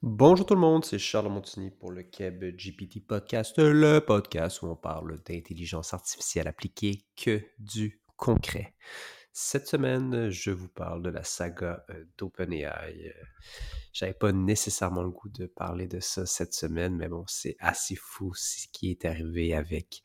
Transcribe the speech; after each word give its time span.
Bonjour 0.00 0.46
tout 0.46 0.54
le 0.54 0.60
monde, 0.60 0.84
c'est 0.84 1.00
Charles 1.00 1.28
Montigny 1.28 1.72
pour 1.72 1.90
le 1.90 2.04
Keb 2.04 2.44
GPT 2.56 3.04
Podcast, 3.04 3.58
le 3.58 3.98
podcast 3.98 4.62
où 4.62 4.66
on 4.66 4.76
parle 4.76 5.20
d'intelligence 5.24 5.92
artificielle 5.92 6.46
appliquée 6.46 7.02
que 7.16 7.42
du 7.58 8.00
concret. 8.16 8.76
Cette 9.32 9.66
semaine, 9.66 10.30
je 10.30 10.52
vous 10.52 10.68
parle 10.68 11.02
de 11.02 11.10
la 11.10 11.24
saga 11.24 11.84
euh, 11.90 12.04
d'OpenAI. 12.16 13.08
Euh, 13.08 13.24
j'avais 13.92 14.14
pas 14.14 14.30
nécessairement 14.30 15.02
le 15.02 15.10
goût 15.10 15.30
de 15.30 15.46
parler 15.46 15.88
de 15.88 15.98
ça 15.98 16.26
cette 16.26 16.54
semaine, 16.54 16.96
mais 16.96 17.08
bon, 17.08 17.24
c'est 17.26 17.56
assez 17.58 17.96
fou 17.96 18.32
ce 18.36 18.68
qui 18.72 18.92
est 18.92 19.04
arrivé 19.04 19.52
avec 19.52 20.04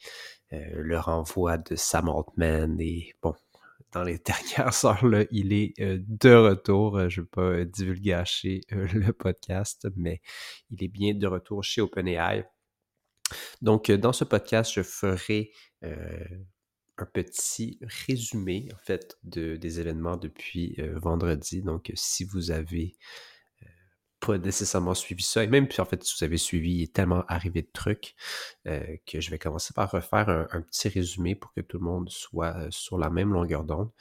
euh, 0.54 0.72
le 0.74 0.98
renvoi 0.98 1.60
de 1.60 1.76
Sam 1.76 2.10
Altman 2.10 2.82
et 2.82 3.14
bon, 3.22 3.36
dans 3.94 4.04
les 4.04 4.18
dernières 4.26 4.86
heures, 4.86 5.26
il 5.32 5.54
est 5.54 5.80
euh, 5.80 6.00
de 6.08 6.34
retour. 6.34 6.98
Euh, 6.98 7.10
je 7.10 7.22
ne 7.22 7.26
vais 7.26 7.30
pas 7.30 7.42
euh, 7.42 7.66
divulgacher 7.66 8.62
le 8.70 9.12
podcast, 9.14 9.88
mais 9.96 10.22
il 10.72 10.84
est 10.84 10.90
bien 10.90 11.14
de 11.14 11.28
retour 11.28 11.64
chez 11.64 11.82
OpenAI. 11.82 12.46
Donc, 13.62 13.90
dans 13.90 14.14
ce 14.14 14.26
podcast, 14.26 14.72
je 14.74 14.84
ferai 14.84 15.52
un 15.82 17.06
petit 17.06 17.80
résumé, 18.08 18.68
en 18.74 18.78
fait, 18.78 19.18
de, 19.24 19.56
des 19.56 19.80
événements 19.80 20.18
depuis 20.18 20.78
vendredi. 21.02 21.64
Donc, 21.64 21.92
si 21.96 22.26
vous 22.26 22.52
avez 22.52 22.96
pas 24.26 24.38
nécessairement 24.38 24.94
suivi 24.94 25.24
ça. 25.24 25.44
Et 25.44 25.48
même, 25.48 25.68
puis 25.68 25.82
en 25.82 25.86
fait, 25.86 26.04
si 26.04 26.16
vous 26.18 26.24
avez 26.24 26.38
suivi, 26.38 26.76
il 26.76 26.84
est 26.84 26.94
tellement 26.94 27.24
arrivé 27.28 27.62
de 27.62 27.70
trucs 27.72 28.16
euh, 28.68 28.96
que 29.06 29.20
je 29.20 29.30
vais 29.30 29.38
commencer 29.38 29.74
par 29.74 29.92
refaire 29.92 30.30
un, 30.30 30.62
petit 30.62 30.88
résumé 30.88 31.36
pour 31.36 31.54
que 31.54 31.62
tout 31.62 31.78
le 31.78 31.84
monde 31.84 32.10
soit 32.10 32.56
euh, 32.56 32.68
sur 32.72 32.98
la 32.98 33.10
même 33.10 33.34
longueur 33.34 33.64
d'onde. 33.64 33.92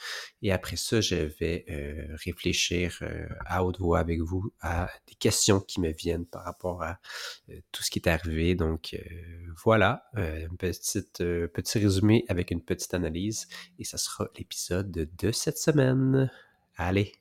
Et 0.40 0.52
après 0.52 0.76
ça, 0.76 1.00
je 1.00 1.16
vais 1.16 1.64
euh, 1.68 2.16
réfléchir 2.24 3.02
à 3.46 3.64
haute 3.64 3.78
voix 3.80 3.98
avec 3.98 4.20
vous 4.20 4.52
à 4.60 4.88
des 5.08 5.14
questions 5.14 5.60
qui 5.60 5.80
me 5.80 5.92
viennent 5.92 6.26
par 6.26 6.44
rapport 6.44 6.82
à 6.82 6.98
tout 7.72 7.82
ce 7.82 7.90
qui 7.90 7.98
est 7.98 8.08
arrivé. 8.08 8.54
Donc 8.54 8.96
voilà, 9.64 10.04
un 10.14 10.54
petit, 10.56 11.02
petit 11.12 11.78
résumé 11.78 12.24
avec 12.28 12.50
une 12.50 12.62
petite 12.62 12.94
analyse. 12.94 13.48
Et 13.78 13.84
ça 13.84 13.98
sera 13.98 14.28
l'épisode 14.36 14.90
de 14.90 15.32
cette 15.32 15.58
semaine. 15.58 16.30
Allez, 16.76 17.12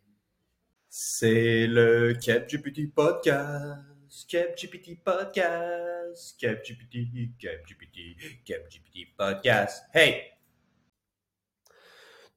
c'est 0.93 1.67
le 1.67 2.13
CapGPT 2.15 2.93
Podcast. 2.93 3.79
CapGPT 4.27 5.01
Podcast. 5.01 6.37
CapGPT, 6.37 7.31
CapGPT, 7.39 8.17
CapGPT 8.43 9.15
Podcast. 9.15 9.85
Hey! 9.93 10.21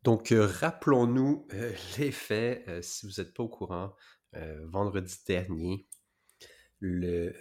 Donc, 0.04 0.30
euh, 0.30 0.46
rappelons-nous 0.46 1.48
euh, 1.52 1.72
les 1.98 2.12
faits, 2.12 2.62
euh, 2.68 2.80
si 2.80 3.06
vous 3.06 3.14
n'êtes 3.18 3.34
pas 3.34 3.42
au 3.42 3.48
courant, 3.48 3.92
vendredi 4.66 5.16
dernier, 5.26 5.86
le 6.78 7.32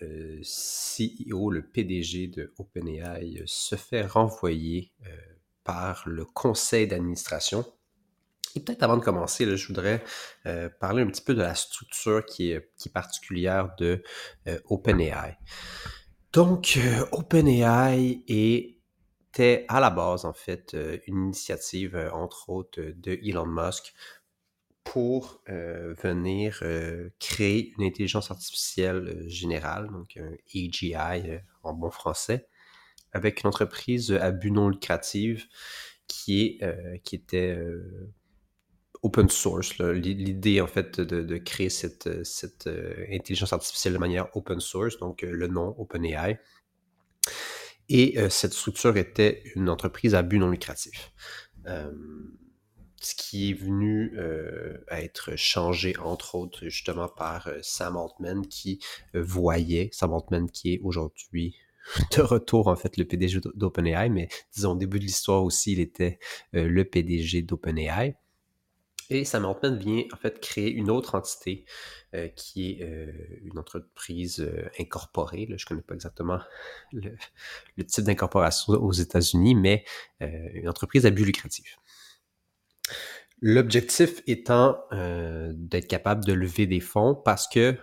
CEO, 0.42 1.52
le 1.52 1.62
PDG 1.62 2.28
de 2.28 2.54
OpenAI 2.58 3.42
se 3.46 3.76
fait 3.76 4.06
renvoyer 4.06 4.94
par 5.64 6.04
le 6.08 6.24
conseil 6.26 6.88
d'administration 6.88 7.66
et 8.56 8.60
peut-être 8.60 8.84
avant 8.84 8.98
de 8.98 9.04
commencer, 9.04 9.58
je 9.58 9.68
voudrais 9.68 10.04
euh, 10.46 10.70
parler 10.80 11.04
un 11.04 11.08
petit 11.08 11.22
peu 11.22 11.34
de 11.34 11.42
la 11.42 11.56
structure 11.56 12.26
qui 12.26 12.52
est, 12.52 12.72
qui 12.78 12.90
est 12.90 12.92
particulière 12.92 13.76
de 13.78 14.04
euh, 14.48 14.60
OpenAI. 14.66 15.38
Donc, 16.34 16.78
euh, 16.78 17.06
OpenAI 17.12 18.24
était 18.28 19.66
à 19.68 19.80
la 19.80 19.90
base, 19.90 20.26
en 20.26 20.34
fait, 20.34 20.76
une 21.08 21.26
initiative, 21.26 22.12
entre 22.14 22.50
autres, 22.50 22.82
de 22.82 23.20
Elon 23.24 23.46
Musk 23.46 23.94
pour 24.84 25.42
venir 25.48 26.62
créer 27.20 27.74
une 27.78 27.86
intelligence 27.86 28.32
artificielle 28.32 29.24
générale, 29.28 29.90
donc 29.90 30.18
un 30.18 30.36
AGI 30.54 31.40
en 31.64 31.74
bon 31.74 31.90
français, 31.90 32.48
avec 33.14 33.44
une 33.44 33.48
entreprise 33.48 34.12
à 34.12 34.32
but 34.32 34.52
non 34.52 34.70
lucratif 34.70 35.48
qui, 36.08 36.42
est, 36.60 37.02
qui 37.04 37.16
était 37.16 37.58
open 39.04 39.30
source. 39.30 39.78
L'idée, 39.80 40.62
en 40.62 40.68
fait, 40.68 41.00
de, 41.00 41.38
créer 41.38 41.70
cette, 41.70 42.08
euh, 42.08 43.06
intelligence 43.12 43.54
artificielle 43.54 43.94
de 43.94 44.00
manière 44.00 44.36
open 44.36 44.60
source, 44.60 44.98
donc 44.98 45.24
euh, 45.24 45.32
le 45.32 45.48
nom 45.48 45.76
OpenAI. 45.78 46.40
Et 47.90 48.18
euh, 48.18 48.30
cette 48.30 48.54
structure 48.54 48.96
était 48.96 49.44
une 49.56 49.70
entreprise 49.70 50.16
à 50.16 50.24
but 50.24 50.40
non 50.40 50.50
lucratif. 50.50 51.12
ce 53.02 53.16
qui 53.16 53.50
est 53.50 53.54
venu 53.54 54.18
à 54.88 55.02
être 55.02 55.36
changé, 55.36 55.94
entre 55.98 56.36
autres, 56.36 56.70
justement 56.70 57.10
par 57.10 57.50
Sam 57.62 57.98
Altman, 57.98 58.48
qui 58.48 58.80
voyait, 59.14 59.90
Sam 59.92 60.14
Altman 60.14 60.50
qui 60.50 60.76
est 60.76 60.80
aujourd'hui 60.82 61.58
de 62.16 62.22
retour, 62.22 62.68
en 62.68 62.78
fait, 62.78 62.96
le 62.96 63.04
PDG 63.04 63.42
d'OpenAI, 63.56 64.08
mais 64.08 64.30
disons, 64.56 64.72
au 64.72 64.78
début 64.78 65.00
de 65.00 65.04
l'histoire 65.04 65.44
aussi, 65.44 65.74
il 65.74 65.82
était 65.82 66.18
le 66.54 66.84
PDG 66.84 67.42
d'OpenAI. 67.42 68.16
Et 69.10 69.26
Sam 69.26 69.46
Altman 69.46 69.78
vient 69.78 70.04
en 70.12 70.18
fait 70.18 70.40
créer 70.40 70.72
une 70.72 70.90
autre 70.90 71.16
entité 71.16 71.66
euh, 72.14 72.28
qui 72.30 72.72
est 72.72 72.84
euh, 72.84 73.12
une 73.44 73.58
entreprise 73.58 74.40
euh, 74.40 74.70
incorporée. 74.80 75.46
je 75.50 75.54
ne 75.54 75.68
connais 75.68 75.82
pas 75.82 75.94
exactement 75.94 76.40
le, 76.92 77.16
type 77.86 78.06
d'incorporation 78.06 78.74
aux 78.74 78.92
États-Unis, 78.92 79.56
mais 79.56 79.86
une 80.20 80.70
entreprise 80.70 81.06
à 81.06 81.10
but 81.10 81.26
lucratif. 81.26 81.78
L'objectif 83.42 84.22
étant 84.26 84.80
d'être 84.92 85.88
capable 85.88 86.24
de 86.24 86.32
lever 86.32 86.66
des 86.66 86.80
fonds 86.80 87.14
parce 87.14 87.48
que 87.50 87.78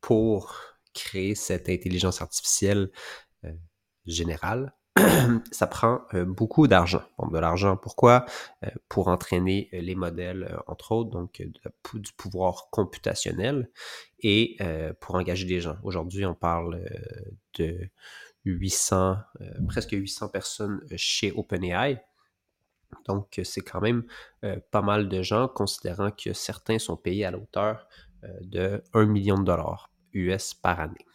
pour 0.00 0.56
créer 0.94 1.36
cette 1.36 1.68
intelligence 1.68 2.20
artificielle 2.22 2.90
générale, 4.04 4.74
ça 5.52 5.66
prend 5.66 6.02
euh, 6.14 6.24
beaucoup 6.24 6.66
d'argent. 6.66 7.02
Bon, 7.18 7.28
de 7.28 7.38
l'argent, 7.38 7.76
pourquoi? 7.76 8.26
Euh, 8.64 8.70
pour 8.88 9.08
entraîner 9.08 9.68
euh, 9.72 9.80
les 9.80 9.94
modèles, 9.94 10.56
entre 10.66 10.92
autres, 10.92 11.10
donc 11.10 11.42
du 11.94 12.12
pouvoir 12.16 12.68
computationnel 12.70 13.70
et 14.22 14.58
pour 15.00 15.14
engager 15.14 15.46
des 15.46 15.60
gens. 15.60 15.76
Aujourd'hui, 15.82 16.26
on 16.26 16.34
parle 16.34 16.84
de 17.54 17.88
800, 18.44 19.16
presque 19.66 19.92
800 19.92 20.28
personnes 20.28 20.82
chez 20.96 21.32
OpenAI. 21.32 22.02
Donc, 23.06 23.40
c'est 23.42 23.62
quand 23.62 23.80
même 23.80 24.04
pas 24.70 24.82
mal 24.82 25.08
de 25.08 25.22
gens, 25.22 25.48
considérant 25.48 26.10
que 26.10 26.34
certains 26.34 26.78
sont 26.78 26.98
payés 26.98 27.24
à 27.24 27.30
l'auteur 27.30 27.88
de 28.42 28.82
1 28.92 29.06
million 29.06 29.38
de 29.38 29.44
dollars 29.44 29.90
US 30.12 30.52
par 30.52 30.80
année. 30.80 31.06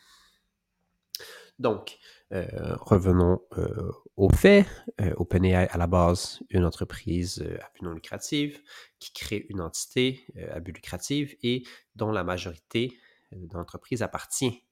Donc, 1.59 1.99
revenons 2.31 3.41
euh, 3.57 3.91
aux 4.17 4.29
faits. 4.29 4.65
Euh, 5.01 5.13
OpenAI, 5.17 5.67
à 5.67 5.77
la 5.77 5.87
base, 5.87 6.39
une 6.49 6.65
entreprise 6.65 7.41
à 7.61 7.69
but 7.73 7.81
non 7.83 7.91
lucratif 7.91 8.61
qui 8.99 9.13
crée 9.13 9.45
une 9.49 9.61
entité 9.61 10.25
à 10.51 10.59
but 10.59 10.75
lucratif 10.75 11.35
et 11.43 11.63
dont 11.95 12.11
la 12.11 12.23
majorité 12.23 12.97
d'entreprises 13.31 14.01
appartient 14.01 14.63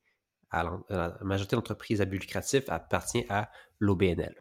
à 0.49 0.63
la, 0.89 1.17
majorité 1.21 1.55
d'entreprises 1.55 2.01
à 2.01 2.05
but 2.05 2.19
lucratif 2.19 2.63
appartient 2.69 3.25
à 3.29 3.51
l'OBNL. 3.79 4.35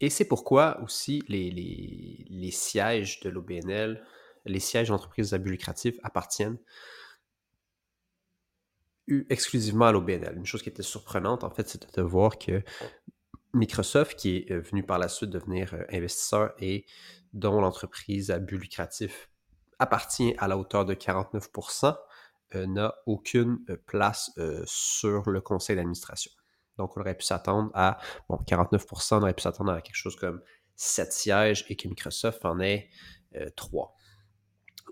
Et 0.00 0.10
c'est 0.10 0.26
pourquoi 0.26 0.80
aussi 0.82 1.22
les, 1.28 1.50
les 1.50 2.50
sièges 2.50 3.20
de 3.20 3.30
l'OBNL, 3.30 4.04
les 4.44 4.60
sièges 4.60 4.88
d'entreprises 4.88 5.34
à 5.34 5.38
but 5.38 5.50
lucratif 5.50 5.96
appartiennent 6.02 6.58
exclusivement 9.28 9.86
à 9.86 9.92
l'OBNL. 9.92 10.34
Une 10.36 10.46
chose 10.46 10.62
qui 10.62 10.68
était 10.68 10.82
surprenante, 10.82 11.44
en 11.44 11.50
fait, 11.50 11.68
c'était 11.68 12.00
de 12.00 12.02
voir 12.02 12.38
que 12.38 12.62
Microsoft, 13.56 14.16
qui 14.18 14.36
est 14.36 14.52
euh, 14.52 14.60
venu 14.60 14.84
par 14.84 14.98
la 14.98 15.08
suite 15.08 15.30
devenir 15.30 15.74
euh, 15.74 15.82
investisseur 15.90 16.52
et 16.58 16.84
dont 17.32 17.60
l'entreprise 17.60 18.30
à 18.30 18.38
but 18.38 18.58
lucratif 18.58 19.30
appartient 19.78 20.34
à 20.38 20.48
la 20.48 20.56
hauteur 20.56 20.84
de 20.84 20.94
49%, 20.94 21.96
euh, 22.54 22.66
n'a 22.66 22.94
aucune 23.06 23.58
place 23.86 24.30
sur 24.64 25.28
le 25.28 25.40
conseil 25.40 25.76
d'administration. 25.76 26.30
Donc, 26.78 26.96
on 26.96 27.00
aurait 27.00 27.16
pu 27.16 27.24
s'attendre 27.24 27.70
à, 27.74 27.98
bon, 28.28 28.36
49%, 28.36 29.16
on 29.16 29.22
aurait 29.22 29.34
pu 29.34 29.42
s'attendre 29.42 29.72
à 29.72 29.80
quelque 29.80 29.96
chose 29.96 30.16
comme 30.16 30.40
7 30.76 31.12
sièges 31.12 31.64
et 31.68 31.76
que 31.76 31.88
Microsoft 31.88 32.44
en 32.44 32.60
ait 32.60 32.88
3. 33.56 33.94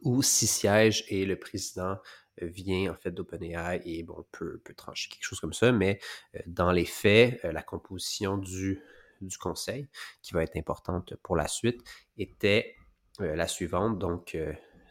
Ou 0.03 0.23
6 0.23 0.47
sièges 0.47 1.05
et 1.09 1.25
le 1.25 1.39
président 1.39 1.99
vient 2.41 2.93
en 2.93 2.95
fait 2.95 3.11
d'OpenAI 3.11 3.83
et 3.85 4.03
bon, 4.03 4.25
peut, 4.33 4.61
peut 4.65 4.75
trancher 4.75 5.09
quelque 5.09 5.25
chose 5.25 5.41
comme 5.41 5.53
ça, 5.53 5.73
mais 5.73 5.99
euh, 6.35 6.41
dans 6.47 6.73
les 6.73 6.85
faits, 6.85 7.45
euh, 7.45 7.53
la 7.53 7.63
composition 7.63 8.39
du, 8.39 8.83
du 9.21 9.39
conseil, 9.39 9.89
qui 10.23 10.35
va 10.35 10.43
être 10.43 10.57
importante 10.57 11.15
pour 11.23 11.37
la 11.37 11.49
suite, 11.49 11.83
était 12.19 12.77
euh, 13.21 13.37
la 13.37 13.47
suivante. 13.47 13.99
Donc, 13.99 14.37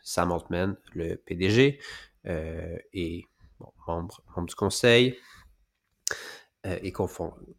Sam 0.04 0.32
Altman, 0.32 0.78
le 0.94 1.16
PDG, 1.16 1.80
et 2.26 3.26
membre, 3.88 4.24
membre, 4.36 4.48
du 4.48 4.56
conseil 4.56 5.18
et 6.64 6.94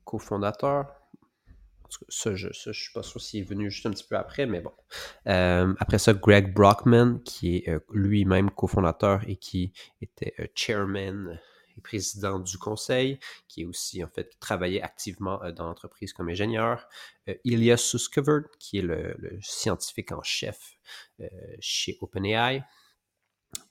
cofondateur. 0.05 1.04
Ça, 2.09 2.35
je 2.35 2.49
ne 2.49 2.73
suis 2.73 2.93
pas 2.93 3.03
sûr 3.03 3.21
s'il 3.21 3.41
est 3.41 3.49
venu 3.49 3.71
juste 3.71 3.87
un 3.87 3.91
petit 3.91 4.05
peu 4.05 4.17
après, 4.17 4.47
mais 4.47 4.61
bon. 4.61 4.73
Euh, 5.27 5.75
après 5.79 5.99
ça, 5.99 6.13
Greg 6.15 6.53
Brockman, 6.53 7.21
qui 7.25 7.57
est 7.57 7.71
lui-même 7.93 8.51
cofondateur 8.51 9.23
et 9.29 9.37
qui 9.37 9.73
était 10.01 10.35
chairman 10.55 11.39
et 11.77 11.81
président 11.81 12.39
du 12.39 12.57
conseil, 12.59 13.19
qui 13.49 13.63
est 13.63 13.65
aussi, 13.65 14.05
en 14.05 14.09
fait, 14.09 14.39
travaillait 14.39 14.83
activement 14.83 15.41
dans 15.53 15.67
l'entreprise 15.67 16.13
comme 16.13 16.29
ingénieur. 16.29 16.89
Ilya 17.45 17.77
Suskivert, 17.77 18.45
qui 18.59 18.79
est 18.79 18.83
le, 18.83 19.17
scientifique 19.43 20.13
en 20.13 20.23
chef 20.23 20.77
chez 21.59 21.99
OpenAI, 22.01 22.65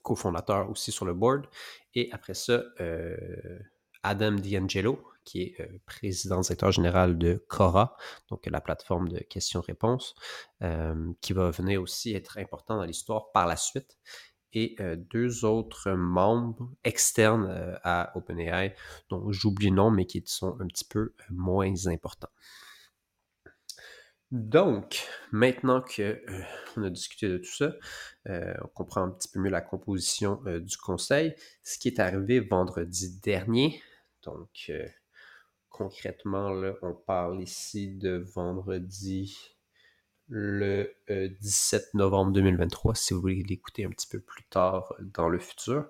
cofondateur 0.01 0.69
aussi 0.69 0.91
sur 0.91 1.05
le 1.05 1.13
board. 1.13 1.47
Et 1.95 2.09
après 2.11 2.33
ça, 2.33 2.63
Adam 4.03 4.33
D'Angelo, 4.33 5.01
qui 5.23 5.41
est 5.41 5.81
président 5.85 6.41
directeur 6.41 6.71
général 6.71 7.17
de 7.17 7.43
Cora, 7.47 7.97
donc 8.29 8.45
la 8.45 8.61
plateforme 8.61 9.09
de 9.09 9.19
questions-réponses, 9.19 10.15
qui 11.21 11.33
va 11.33 11.51
venir 11.51 11.81
aussi 11.81 12.13
être 12.13 12.37
important 12.37 12.77
dans 12.77 12.85
l'histoire 12.85 13.31
par 13.31 13.47
la 13.47 13.55
suite. 13.55 13.97
Et 14.55 14.75
deux 15.09 15.45
autres 15.45 15.89
membres 15.93 16.69
externes 16.83 17.79
à 17.83 18.11
OpenAI, 18.15 18.75
dont 19.09 19.31
j'oublie 19.31 19.69
le 19.69 19.75
nom, 19.75 19.89
mais 19.89 20.05
qui 20.05 20.21
sont 20.27 20.55
un 20.61 20.67
petit 20.67 20.85
peu 20.85 21.15
moins 21.31 21.87
importants. 21.87 22.29
Donc, 24.29 25.07
maintenant 25.31 25.81
qu'on 25.81 26.83
a 26.83 26.89
discuté 26.91 27.29
de 27.29 27.39
tout 27.39 27.51
ça, 27.51 27.73
on 28.27 28.67
comprend 28.75 29.01
un 29.01 29.09
petit 29.09 29.27
peu 29.27 29.39
mieux 29.39 29.49
la 29.49 29.61
composition 29.61 30.39
du 30.45 30.77
conseil. 30.77 31.33
Ce 31.63 31.79
qui 31.79 31.87
est 31.87 31.99
arrivé 31.99 32.39
vendredi 32.39 33.19
dernier, 33.21 33.81
donc 34.21 34.71
concrètement, 35.73 36.53
on 36.83 36.93
parle 36.93 37.41
ici 37.41 37.89
de 37.89 38.23
vendredi 38.33 39.37
le 40.29 40.95
17 41.09 41.81
euh, 41.81 41.97
novembre 41.97 42.31
2023, 42.31 42.95
si 42.95 43.13
vous 43.13 43.19
voulez 43.19 43.43
l'écouter 43.43 43.83
un 43.83 43.89
petit 43.89 44.07
peu 44.07 44.19
plus 44.19 44.43
tard 44.45 44.93
dans 45.01 45.27
le 45.27 45.39
futur. 45.39 45.87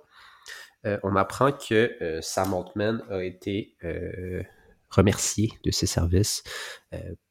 Euh, 0.85 0.97
on 1.03 1.15
apprend 1.15 1.51
que 1.51 1.95
euh, 2.01 2.21
Sam 2.21 2.53
Altman 2.53 3.03
a 3.09 3.24
été 3.24 3.75
remercié 4.89 5.51
de 5.63 5.71
ses 5.71 5.88
services 5.88 6.44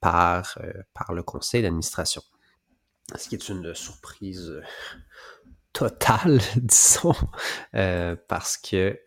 par, 0.01 0.59
par 0.95 1.13
le 1.15 1.23
conseil 1.23 1.63
d'administration. 1.63 2.23
Ce 3.17 3.29
qui 3.29 3.37
est 3.37 3.49
une 3.49 3.75
surprise 3.75 4.61
totale, 5.73 6.41
disons, 6.57 7.15
parce 7.73 8.59
que 8.59 9.01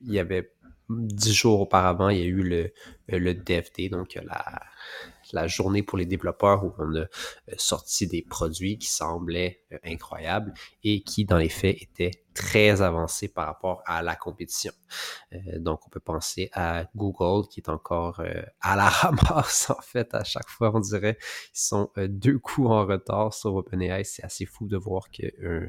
il 0.00 0.12
y 0.12 0.18
avait 0.18 0.54
dix 0.98 1.32
jours 1.32 1.60
auparavant, 1.60 2.08
il 2.08 2.18
y 2.18 2.22
a 2.22 2.26
eu 2.26 2.42
le, 2.42 2.72
le 3.08 3.34
Dev 3.34 3.64
Day, 3.76 3.88
donc 3.88 4.14
la, 4.14 4.60
la 5.34 5.46
journée 5.46 5.82
pour 5.82 5.98
les 5.98 6.06
développeurs 6.06 6.64
où 6.64 6.72
on 6.78 6.94
a 6.94 7.00
euh, 7.00 7.06
sorti 7.56 8.06
des 8.06 8.22
produits 8.22 8.78
qui 8.78 8.88
semblaient 8.88 9.60
euh, 9.72 9.78
incroyables 9.84 10.54
et 10.82 11.02
qui, 11.02 11.24
dans 11.24 11.36
les 11.36 11.48
faits, 11.48 11.76
étaient 11.80 12.22
très 12.34 12.82
avancés 12.82 13.28
par 13.28 13.46
rapport 13.46 13.82
à 13.86 14.02
la 14.02 14.16
compétition. 14.16 14.72
Euh, 15.32 15.58
donc, 15.58 15.80
on 15.86 15.90
peut 15.90 16.00
penser 16.00 16.50
à 16.52 16.84
Google 16.94 17.48
qui 17.48 17.60
est 17.60 17.68
encore 17.68 18.22
à 18.60 18.76
la 18.76 18.88
ramasse, 18.88 19.70
en 19.70 19.80
fait, 19.82 20.14
à 20.14 20.24
chaque 20.24 20.48
fois, 20.48 20.72
on 20.74 20.80
dirait. 20.80 21.18
Ils 21.20 21.58
sont 21.58 21.90
deux 21.96 22.38
coups 22.38 22.68
en 22.68 22.86
retard 22.86 23.34
sur 23.34 23.54
OpenAI. 23.54 24.04
C'est 24.04 24.24
assez 24.24 24.46
fou 24.46 24.66
de 24.66 24.76
voir 24.76 25.08
que, 25.10 25.68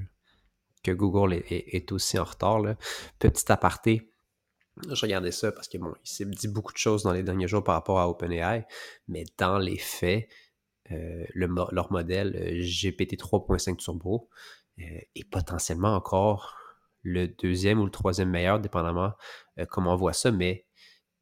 Google 0.88 1.34
est, 1.34 1.46
est, 1.50 1.92
aussi 1.92 2.20
en 2.20 2.24
retard. 2.24 2.60
Là. 2.60 2.76
Petit 3.18 3.52
aparté, 3.52 4.12
je 4.84 5.02
regardais 5.02 5.32
ça 5.32 5.52
parce 5.52 5.68
que 5.68 5.78
bon, 5.78 5.94
il 6.04 6.10
s'est 6.10 6.26
dit 6.26 6.48
beaucoup 6.48 6.74
de 6.74 6.78
choses 6.78 7.04
dans 7.04 7.14
les 7.14 7.24
derniers 7.24 7.48
jours 7.48 7.64
par 7.64 7.76
rapport 7.76 8.00
à 8.00 8.10
OpenAI, 8.10 8.66
mais 9.08 9.24
dans 9.38 9.58
les 9.58 9.78
faits, 9.78 10.28
euh, 10.92 11.26
leur 11.34 11.92
modèle 11.92 12.36
euh, 12.36 12.62
GPT 12.62 13.18
3.5 13.18 13.78
Turbo 13.78 14.30
euh, 14.80 14.84
est 15.16 15.30
potentiellement 15.30 15.96
encore 15.96 16.58
le 17.02 17.28
deuxième 17.28 17.80
ou 17.80 17.86
le 17.86 17.92
troisième 17.92 18.30
meilleur, 18.30 18.60
dépendamment 18.60 19.14
comment 19.70 19.94
on 19.94 19.96
voit 19.96 20.14
ça, 20.14 20.32
mais 20.32 20.66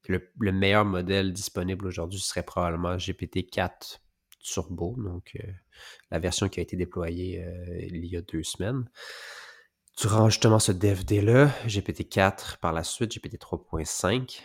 le, 0.08 0.52
meilleur 0.52 0.86
modèle 0.86 1.34
disponible 1.34 1.88
aujourd'hui 1.88 2.20
serait 2.20 2.44
probablement 2.44 2.96
GPT 2.96 3.50
4 3.50 4.02
Turbo, 4.40 4.96
donc 4.98 5.38
la 6.10 6.20
version 6.20 6.48
qui 6.48 6.62
a 6.62 6.64
été 6.64 6.78
déployée 6.78 7.46
il 7.80 8.06
y 8.06 8.16
a 8.16 8.22
deux 8.22 8.44
semaines. 8.44 8.90
Durant 10.00 10.30
justement 10.30 10.60
ce 10.60 10.72
DFD-là, 10.72 11.48
GPT-4 11.68 12.58
par 12.58 12.74
la 12.74 12.84
suite, 12.84 13.14
GPT 13.14 13.38
3.5. 13.40 14.42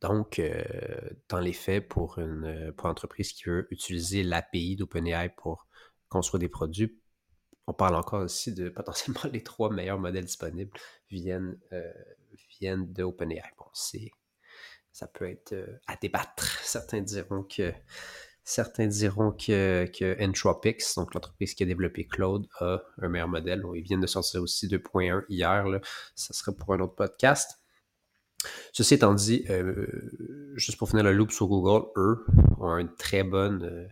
Donc, 0.00 0.40
euh, 0.40 0.64
dans 1.28 1.38
les 1.38 1.52
faits, 1.52 1.88
pour 1.88 2.18
une, 2.18 2.72
pour 2.76 2.86
entreprise 2.86 3.32
qui 3.32 3.44
veut 3.44 3.68
utiliser 3.70 4.24
l'API 4.24 4.74
d'OpenAI 4.74 5.28
pour 5.36 5.68
construire 6.08 6.40
des 6.40 6.48
produits, 6.48 7.00
on 7.68 7.72
parle 7.72 7.94
encore 7.94 8.22
aussi 8.22 8.52
de 8.52 8.68
potentiellement 8.70 9.22
les 9.32 9.42
trois 9.42 9.70
meilleurs 9.70 10.00
modèles 10.00 10.24
disponibles 10.24 10.72
viennent, 11.08 11.56
euh, 11.72 11.92
viennent. 12.58 12.92
Bon, 12.92 13.14
c'est, 13.72 14.10
ça 14.90 15.06
peut 15.06 15.28
être 15.28 15.52
euh, 15.52 15.78
à 15.86 15.96
débattre. 15.96 16.44
Certains 16.64 17.00
diront 17.00 17.44
que 17.44 17.72
Certains 18.44 18.88
diront 18.88 19.30
que, 19.30 19.86
que 19.86 20.16
Entropics, 20.22 20.82
donc 20.96 21.14
l'entreprise 21.14 21.54
qui 21.54 21.62
a 21.62 21.66
développé 21.66 22.06
Claude, 22.06 22.46
a 22.58 22.82
un 23.00 23.08
meilleur 23.08 23.28
modèle. 23.28 23.62
Ils 23.74 23.82
viennent 23.82 24.00
de 24.00 24.06
sortir 24.06 24.42
aussi 24.42 24.66
2.1 24.66 25.24
hier. 25.28 25.66
Là. 25.68 25.80
Ça 26.16 26.34
serait 26.34 26.54
pour 26.54 26.74
un 26.74 26.80
autre 26.80 26.94
podcast. 26.94 27.62
Ceci 28.72 28.94
étant 28.94 29.14
dit, 29.14 29.44
euh, 29.50 29.86
juste 30.54 30.76
pour 30.76 30.88
finir 30.88 31.04
le 31.04 31.12
loop 31.12 31.30
sur 31.30 31.46
Google, 31.46 31.88
eux 31.96 32.24
ont 32.58 32.76
une 32.76 32.94
très 32.96 33.22
bonne 33.22 33.62
euh, 33.64 33.88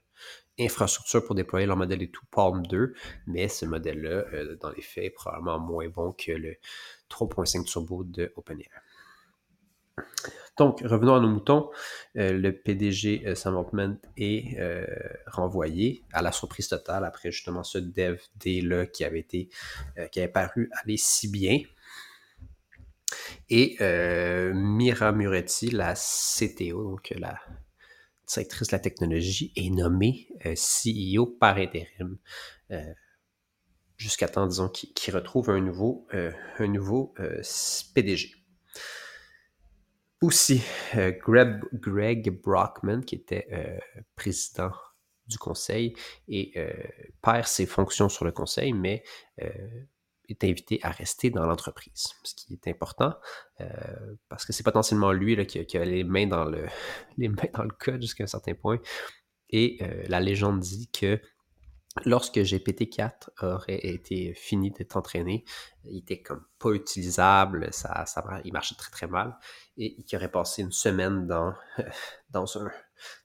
infrastructure 0.58 1.24
pour 1.24 1.34
déployer 1.34 1.66
leur 1.66 1.76
modèle 1.76 2.02
et 2.02 2.10
tout 2.10 2.24
Palm 2.30 2.66
2, 2.66 2.94
mais 3.26 3.48
ce 3.48 3.66
modèle-là, 3.66 4.24
euh, 4.32 4.56
dans 4.56 4.70
les 4.70 4.82
faits, 4.82 5.04
est 5.04 5.10
probablement 5.10 5.58
moins 5.60 5.88
bon 5.88 6.12
que 6.12 6.32
le 6.32 6.56
3.5 7.08 7.64
Turbo 7.64 8.04
de 8.04 8.32
OpenAI. 8.36 8.68
Donc, 10.56 10.80
revenons 10.80 11.14
à 11.14 11.20
nos 11.20 11.28
moutons. 11.28 11.70
Euh, 12.16 12.32
le 12.32 12.52
PDG 12.52 13.22
euh, 13.26 13.34
Sam 13.34 13.64
est 14.16 14.58
euh, 14.58 14.84
renvoyé 15.26 16.04
à 16.12 16.22
la 16.22 16.32
surprise 16.32 16.68
totale 16.68 17.04
après 17.04 17.30
justement 17.30 17.62
ce 17.62 17.78
dev 17.78 18.20
day-là 18.36 18.86
qui 18.86 19.04
avait 19.04 19.20
été, 19.20 19.48
qui 20.12 20.20
avait 20.20 20.28
paru 20.28 20.70
aller 20.82 20.96
si 20.96 21.28
bien. 21.28 21.60
Et 23.48 23.76
Mira 24.54 25.12
Muretti, 25.12 25.70
la 25.70 25.94
CTO, 25.94 26.84
donc 26.84 27.12
la 27.16 27.38
directrice 28.28 28.68
de 28.68 28.76
la 28.76 28.78
technologie, 28.78 29.52
est 29.56 29.70
nommée 29.70 30.28
CEO 30.44 31.26
par 31.26 31.56
intérim. 31.56 32.18
Jusqu'à 33.96 34.28
temps, 34.28 34.46
disons, 34.46 34.68
qu'il 34.68 35.14
retrouve 35.14 35.50
un 35.50 35.60
nouveau 35.60 36.06
PDG. 37.94 38.39
Aussi, 40.20 40.62
euh, 40.96 41.12
Greg, 41.12 42.42
Brockman, 42.42 43.00
qui 43.00 43.14
était 43.14 43.46
euh, 43.52 43.78
président 44.16 44.70
du 45.26 45.38
conseil 45.38 45.94
et 46.28 46.52
euh, 46.56 46.70
perd 47.22 47.46
ses 47.46 47.64
fonctions 47.64 48.10
sur 48.10 48.26
le 48.26 48.32
conseil, 48.32 48.72
mais 48.74 49.02
est 50.28 50.44
invité 50.44 50.78
à 50.82 50.90
rester 50.90 51.30
dans 51.30 51.46
l'entreprise, 51.46 52.08
ce 52.22 52.34
qui 52.34 52.52
est 52.52 52.68
important 52.68 53.14
parce 54.28 54.44
que 54.44 54.52
c'est 54.52 54.62
potentiellement 54.62 55.10
lui 55.12 55.34
là, 55.34 55.44
qui, 55.44 55.58
a, 55.58 55.84
les 55.84 56.04
mains 56.04 56.26
dans 56.26 56.44
le, 56.44 56.66
les 57.16 57.28
mains 57.28 57.48
dans 57.54 57.64
le 57.64 57.70
code 57.70 58.02
jusqu'à 58.02 58.24
un 58.24 58.28
certain 58.28 58.54
point. 58.54 58.78
Et 59.48 59.78
la 60.08 60.20
légende 60.20 60.60
dit 60.60 60.88
que 60.92 61.20
lorsque 62.04 62.36
GPT-4 62.36 63.30
aurait 63.42 63.86
été 63.86 64.32
fini 64.34 64.70
d'être 64.70 64.96
entraîné, 64.96 65.44
il 65.84 65.98
était 65.98 66.22
comme 66.22 66.44
pas 66.58 66.70
utilisable, 66.70 67.68
ça, 67.72 68.04
il 68.44 68.52
marchait 68.52 68.76
très 68.76 68.90
très 68.90 69.06
mal, 69.06 69.36
et 69.76 70.02
qui 70.02 70.16
aurait 70.16 70.30
passé 70.30 70.62
une 70.62 70.72
semaine 70.72 71.26
dans, 71.26 71.54
dans, 72.30 72.46
son 72.46 72.70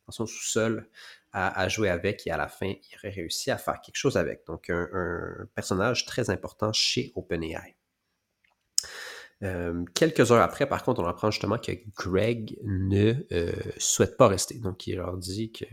sous-sol 0.10 0.90
à, 1.32 1.68
jouer 1.68 1.90
avec, 1.90 2.26
et 2.28 2.32
à 2.32 2.38
la 2.38 2.48
fin, 2.48 2.68
il 2.68 2.98
aurait 2.98 3.14
réussi 3.14 3.52
à 3.52 3.58
faire 3.58 3.82
quelque 3.82 3.98
chose 3.98 4.16
avec. 4.16 4.46
Donc, 4.48 4.70
un, 4.70 5.48
personnage 5.54 6.06
très 6.06 6.30
important 6.30 6.72
chez 6.72 7.12
OpenAI. 7.16 7.76
Euh, 9.44 9.84
quelques 9.94 10.32
heures 10.32 10.42
après, 10.42 10.66
par 10.66 10.82
contre, 10.84 11.02
on 11.02 11.06
apprend 11.06 11.30
justement 11.30 11.58
que 11.58 11.74
Greg 11.94 12.58
ne 12.64 13.16
euh, 13.34 13.52
souhaite 13.78 14.16
pas 14.16 14.30
rester. 14.30 14.60
Donc, 14.60 14.88
il 14.88 14.96
leur 14.96 15.18
dit 15.18 15.52
que 15.52 15.66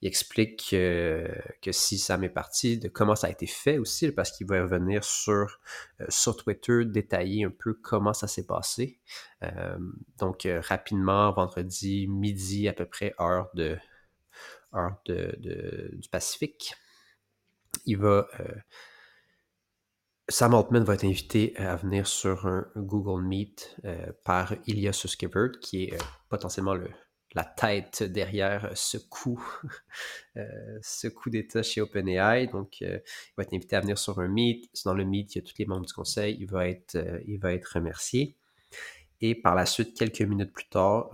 il 0.00 0.08
explique 0.08 0.68
que 0.70 1.72
si 1.72 1.98
ça 1.98 2.16
m'est 2.18 2.28
parti, 2.28 2.78
de 2.78 2.88
comment 2.88 3.16
ça 3.16 3.26
a 3.26 3.30
été 3.30 3.46
fait 3.46 3.78
aussi, 3.78 4.10
parce 4.12 4.30
qu'il 4.30 4.46
va 4.46 4.62
revenir 4.62 5.02
sur, 5.02 5.60
euh, 6.00 6.32
Twitter, 6.32 6.84
détailler 6.84 7.44
un 7.44 7.50
peu 7.50 7.74
comment 7.74 8.12
ça 8.12 8.28
s'est 8.28 8.46
passé. 8.46 9.00
Euh, 9.42 9.78
donc, 10.18 10.46
euh, 10.46 10.60
rapidement, 10.60 11.32
vendredi 11.32 12.06
midi 12.06 12.68
à 12.68 12.72
peu 12.72 12.86
près, 12.86 13.12
heure, 13.20 13.50
de, 13.54 13.76
heure 14.74 15.00
de, 15.06 15.90
du 15.92 16.08
Pacifique, 16.08 16.74
il 17.84 17.98
va... 17.98 18.28
Sam 20.30 20.54
Altman 20.54 20.84
va 20.84 20.94
être 20.94 21.06
invité 21.06 21.56
à 21.56 21.74
venir 21.76 22.06
sur 22.06 22.46
un 22.46 22.66
Google 22.76 23.24
Meet 23.26 23.80
par 24.24 24.54
Ilya 24.66 24.92
Suskivert, 24.92 25.52
qui 25.62 25.84
est 25.84 25.98
potentiellement 26.28 26.74
le, 26.74 26.90
la 27.34 27.44
tête 27.44 28.02
derrière 28.02 28.70
ce 28.74 28.96
coup, 28.96 29.42
ce 30.82 31.08
coup 31.08 31.30
d'État 31.30 31.62
chez 31.62 31.80
OpenAI. 31.80 32.46
Donc, 32.46 32.80
il 32.80 33.02
va 33.36 33.42
être 33.42 33.54
invité 33.54 33.76
à 33.76 33.80
venir 33.80 33.98
sur 33.98 34.18
un 34.18 34.28
meet. 34.28 34.70
Dans 34.84 34.94
le 34.94 35.04
meet, 35.04 35.34
il 35.34 35.38
y 35.38 35.40
a 35.40 35.44
tous 35.44 35.58
les 35.58 35.66
membres 35.66 35.86
du 35.86 35.92
conseil. 35.92 36.36
Il 36.40 36.46
va 36.46 36.68
être, 36.68 36.96
il 37.26 37.38
va 37.38 37.52
être 37.52 37.74
remercié. 37.74 38.36
Et 39.20 39.34
par 39.34 39.54
la 39.54 39.66
suite, 39.66 39.96
quelques 39.96 40.22
minutes 40.22 40.52
plus 40.52 40.68
tard, 40.68 41.10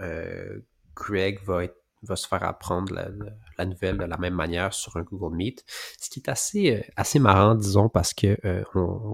Greg 0.95 1.43
va, 1.45 1.65
être, 1.65 1.83
va 2.03 2.17
se 2.17 2.29
faire 2.29 2.45
apprendre 2.45 2.95
la, 2.95 3.65
nouvelle 3.65 3.99
de 3.99 4.05
la 4.05 4.17
même 4.19 4.35
manière 4.35 4.73
sur 4.73 4.97
un 4.97 5.03
Google 5.03 5.37
Meet. 5.37 5.65
Ce 6.01 6.11
qui 6.11 6.21
est 6.21 6.29
assez, 6.29 6.85
assez 6.97 7.19
marrant, 7.19 7.55
disons, 7.55 7.89
parce 7.89 8.15
que, 8.15 8.37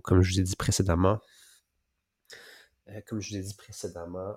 comme 0.00 0.20
je 0.22 0.34
vous 0.34 0.40
ai 0.40 0.42
dit 0.42 0.56
précédemment, 0.56 1.18
comme 3.06 3.20
je 3.20 3.30
vous 3.30 3.36
ai 3.36 3.42
dit 3.42 3.54
précédemment, 3.54 4.34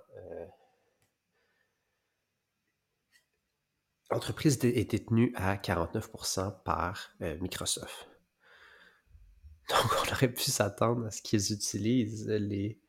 l'entreprise 4.14 4.60
est 4.64 4.92
détenue 4.92 5.34
à 5.36 5.56
49% 5.58 6.64
par 6.64 7.10
euh, 7.22 7.38
Microsoft. 7.40 8.08
Donc, 9.70 9.92
on 9.92 10.12
aurait 10.12 10.32
pu 10.32 10.44
s'attendre 10.44 11.08
à 11.08 11.12
ce 11.12 11.22
qu'ils 11.22 11.52
utilisent 11.52 12.28
les, 12.28 12.80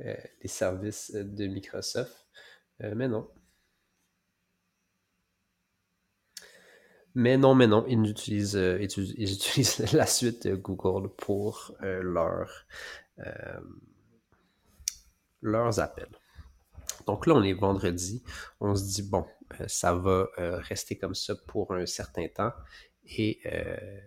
euh, 0.00 0.14
services 0.44 1.12
de 1.12 1.46
Microsoft, 1.46 2.26
euh, 2.82 2.94
mais 2.94 3.08
non. 3.08 3.28
Mais 7.16 7.36
non, 7.36 7.54
mais 7.54 7.66
non, 7.66 7.84
ils 7.88 8.08
utilisent, 8.10 8.56
la 9.92 10.06
suite 10.06 10.48
Google 10.48 11.10
pour 11.16 11.72
leur, 11.80 12.66
leurs 15.40 15.78
appels. 15.78 16.08
Donc 17.06 17.26
là, 17.26 17.34
on 17.34 17.42
est 17.42 17.52
vendredi. 17.52 18.22
On 18.60 18.74
se 18.74 18.84
dit, 18.84 19.02
bon, 19.02 19.26
euh, 19.60 19.64
ça 19.68 19.94
va 19.94 20.28
euh, 20.38 20.58
rester 20.58 20.96
comme 20.96 21.14
ça 21.14 21.34
pour 21.46 21.72
un 21.72 21.86
certain 21.86 22.26
temps 22.28 22.52
et, 23.06 23.40
euh, 23.46 24.00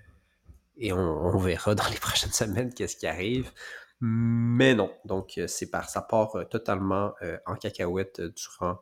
on, 0.93 1.37
verra 1.37 1.75
dans 1.75 1.87
les 1.89 1.95
prochaines 1.99 2.31
semaines 2.31 2.73
qu'est-ce 2.73 2.97
qui 2.97 3.07
arrive. 3.07 3.51
Mais 3.99 4.75
non, 4.75 4.93
donc 5.05 5.39
c'est 5.47 5.71
par 5.71 5.89
ça 5.89 6.01
part 6.01 6.37
totalement 6.51 7.13
en 7.47 7.55
cacahuète 7.55 8.21
durant 8.21 8.77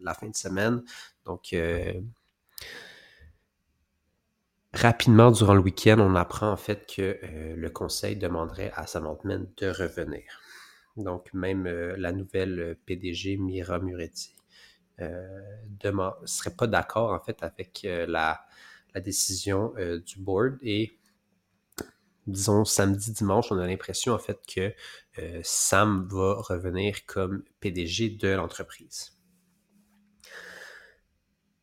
la 0.00 0.12
fin 0.12 0.28
de 0.28 0.34
semaine. 0.34 0.82
Donc 1.24 1.54
rapidement 4.72 5.30
durant 5.30 5.54
le 5.54 5.60
week-end, 5.60 5.98
on 6.00 6.16
apprend 6.16 6.50
en 6.50 6.56
fait 6.56 6.84
que 6.92 7.16
le 7.54 7.70
conseil 7.70 8.16
demanderait 8.16 8.72
à 8.74 8.88
Samantha 8.88 9.28
de 9.28 9.68
revenir. 9.68 10.24
Donc 10.98 11.32
même 11.32 11.66
la 11.66 12.12
nouvelle 12.12 12.76
PDG 12.84 13.36
Mira 13.36 13.78
Muretti 13.78 14.34
ne 15.00 16.26
serait 16.26 16.54
pas 16.54 16.66
d'accord 16.66 17.12
en 17.12 17.20
fait 17.20 17.42
avec 17.42 17.82
euh, 17.84 18.06
la, 18.06 18.44
décision 18.96 19.74
euh, 19.78 20.00
du 20.00 20.18
board 20.18 20.58
et 20.60 20.98
disons 22.26 22.64
samedi, 22.64 23.12
dimanche, 23.12 23.52
on 23.52 23.58
a 23.58 23.64
l'impression 23.64 24.12
en 24.12 24.18
fait 24.18 24.40
que 24.52 24.74
euh, 25.20 25.40
Sam 25.44 26.08
va 26.10 26.34
revenir 26.34 27.06
comme 27.06 27.44
PDG 27.60 28.10
de 28.10 28.30
l'entreprise. 28.30 29.17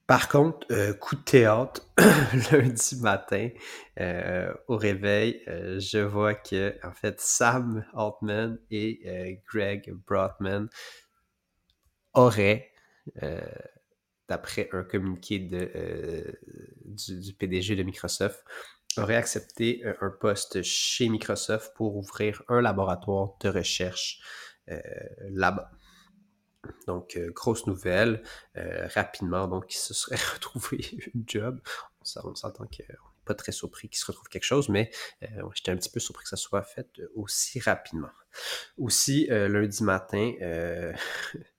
Par 0.07 0.29
contre, 0.29 0.67
coup 0.99 1.15
de 1.15 1.21
théâtre, 1.21 1.81
lundi 2.51 2.95
matin, 3.01 3.49
au 4.67 4.77
réveil, 4.77 5.41
je 5.47 5.99
vois 5.99 6.35
que 6.35 6.75
en 6.83 6.91
fait 6.91 7.19
Sam 7.19 7.83
Altman 7.95 8.59
et 8.69 9.41
Greg 9.51 9.91
Brotman 10.05 10.69
auraient 12.13 12.71
euh, 13.21 13.39
d'après 14.27 14.69
un 14.73 14.83
communiqué 14.83 15.37
de, 15.37 15.71
euh, 15.75 16.31
du, 16.85 17.33
PDG 17.33 17.75
de 17.75 17.83
Microsoft, 17.83 18.43
aurait 18.97 19.15
accepté 19.15 19.85
euh, 19.85 19.93
un 20.01 20.09
poste 20.09 20.63
chez 20.63 21.09
Microsoft 21.09 21.73
pour 21.75 21.95
ouvrir 21.95 22.41
un 22.47 22.61
laboratoire 22.61 23.37
de 23.41 23.49
recherche 23.49 24.19
là-bas. 25.29 25.69
Donc, 26.87 27.19
grosse 27.33 27.67
nouvelle, 27.67 28.23
rapidement, 28.55 29.47
donc 29.47 29.73
il 29.73 29.77
se 29.77 29.93
serait 29.93 30.15
retrouvé 30.33 30.77
une 31.13 31.23
job. 31.27 31.59
On 32.23 32.35
s'entend 32.35 32.65
qu'on 32.65 32.83
n'est 32.83 32.97
pas 33.25 33.33
très 33.33 33.51
surpris 33.51 33.89
qu'il 33.89 33.97
se 33.97 34.05
retrouve 34.05 34.27
quelque 34.27 34.43
chose, 34.43 34.69
mais 34.69 34.91
j'étais 35.53 35.71
un 35.71 35.77
petit 35.77 35.89
peu 35.89 35.99
surpris 35.99 36.23
que 36.23 36.29
ça 36.29 36.37
soit 36.37 36.63
fait 36.63 37.01
aussi 37.15 37.59
rapidement. 37.59 38.11
Aussi, 38.77 39.27
lundi 39.29 39.83
matin, 39.83 40.33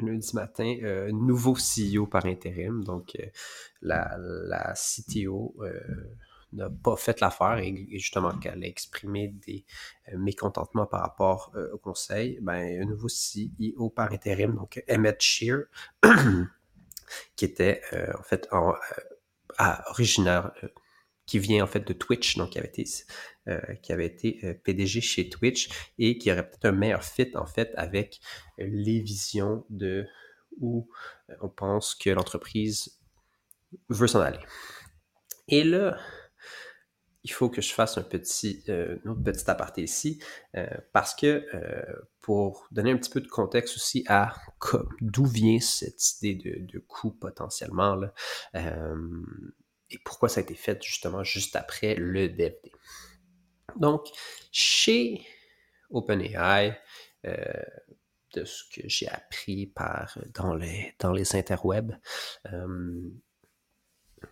lundi 0.00 0.34
matin, 0.34 0.76
euh, 0.82 1.10
nouveau 1.12 1.54
CEO 1.54 2.06
par 2.06 2.26
intérim. 2.26 2.84
Donc, 2.84 3.16
euh, 3.18 3.26
la, 3.80 4.16
la, 4.18 4.74
CTO 4.74 5.54
euh, 5.60 5.80
n'a 6.52 6.70
pas 6.70 6.96
fait 6.96 7.20
l'affaire 7.20 7.58
et, 7.58 7.86
justement 7.92 8.38
qu'elle 8.38 8.62
a 8.62 8.66
exprimé 8.66 9.28
des 9.28 9.64
mécontentements 10.16 10.86
par 10.86 11.02
rapport 11.02 11.52
au 11.72 11.78
conseil. 11.78 12.38
Ben, 12.42 12.82
un 12.82 12.86
nouveau 12.86 13.08
CEO 13.08 13.90
par 13.90 14.12
intérim, 14.12 14.54
donc 14.54 14.82
Emmett 14.88 15.20
Shear, 15.20 15.64
qui 17.36 17.44
était 17.44 17.80
en 18.18 18.22
fait 18.22 18.48
en, 18.52 18.74
originaire 19.88 20.52
qui 21.26 21.38
vient 21.38 21.64
en 21.64 21.66
fait 21.66 21.86
de 21.86 21.92
Twitch, 21.92 22.36
donc 22.36 22.50
qui 22.50 22.58
avait 22.58 22.68
été, 22.68 22.84
euh, 23.48 23.58
qui 23.82 23.92
avait 23.92 24.06
été 24.06 24.40
euh, 24.44 24.54
PDG 24.54 25.00
chez 25.00 25.28
Twitch 25.28 25.70
et 25.98 26.18
qui 26.18 26.30
aurait 26.32 26.48
peut-être 26.48 26.66
un 26.66 26.72
meilleur 26.72 27.04
fit 27.04 27.30
en 27.34 27.46
fait 27.46 27.72
avec 27.76 28.20
les 28.58 29.00
visions 29.00 29.64
de 29.70 30.06
où 30.60 30.88
euh, 31.30 31.34
on 31.40 31.48
pense 31.48 31.94
que 31.94 32.10
l'entreprise 32.10 33.00
veut 33.88 34.06
s'en 34.06 34.20
aller. 34.20 34.40
Et 35.48 35.64
là, 35.64 35.98
il 37.24 37.32
faut 37.32 37.48
que 37.48 37.62
je 37.62 37.72
fasse 37.72 37.98
un 37.98 38.02
petit, 38.02 38.64
autre 39.04 39.22
petit 39.22 39.50
aparté 39.50 39.82
ici, 39.82 40.22
parce 40.92 41.14
que 41.14 41.46
pour 42.20 42.66
donner 42.70 42.90
un 42.90 42.96
petit 42.96 43.10
peu 43.10 43.20
de 43.20 43.28
contexte 43.28 43.76
aussi 43.76 44.04
à 44.08 44.34
d'où 45.00 45.24
vient 45.24 45.60
cette 45.60 46.20
idée 46.20 46.34
de, 46.34 46.72
de 46.72 46.78
coût 46.80 47.12
potentiellement, 47.12 47.94
là, 47.94 48.12
et 49.92 49.98
pourquoi 50.04 50.28
ça 50.28 50.40
a 50.40 50.42
été 50.42 50.54
fait 50.54 50.82
justement 50.82 51.22
juste 51.22 51.54
après 51.54 51.94
le 51.94 52.28
DVD. 52.28 52.72
Donc, 53.76 54.06
chez 54.50 55.24
OpenAI, 55.90 56.78
euh, 57.26 57.62
de 58.34 58.44
ce 58.44 58.64
que 58.74 58.88
j'ai 58.88 59.08
appris 59.08 59.66
par, 59.66 60.18
dans, 60.34 60.54
les, 60.54 60.94
dans 60.98 61.12
les 61.12 61.36
interwebs, 61.36 61.94
euh, 62.50 63.10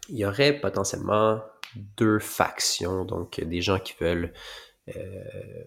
il 0.08 0.16
y 0.16 0.24
aurait 0.24 0.58
potentiellement 0.58 1.42
deux 1.76 2.18
factions, 2.18 3.04
donc 3.04 3.40
des 3.40 3.60
gens 3.60 3.78
qui 3.78 3.94
veulent 4.00 4.32
euh, 4.96 5.64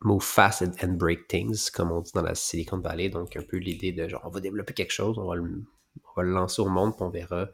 move 0.00 0.22
fast 0.22 0.62
and, 0.62 0.92
break 0.92 1.28
things, 1.28 1.70
comme 1.70 1.90
on 1.90 2.00
dit 2.00 2.12
dans 2.14 2.22
la 2.22 2.34
Silicon 2.34 2.78
Valley, 2.78 3.08
donc 3.08 3.36
un 3.36 3.42
peu 3.42 3.56
l'idée 3.56 3.92
de 3.92 4.08
genre 4.08 4.22
on 4.24 4.30
va 4.30 4.40
développer 4.40 4.74
quelque 4.74 4.92
chose, 4.92 5.18
on 5.18 5.26
va 5.26 5.34
le, 5.36 6.32
lancer 6.32 6.62
au 6.62 6.68
monde, 6.68 6.94
puis 6.96 7.04
on 7.04 7.10
verra 7.10 7.48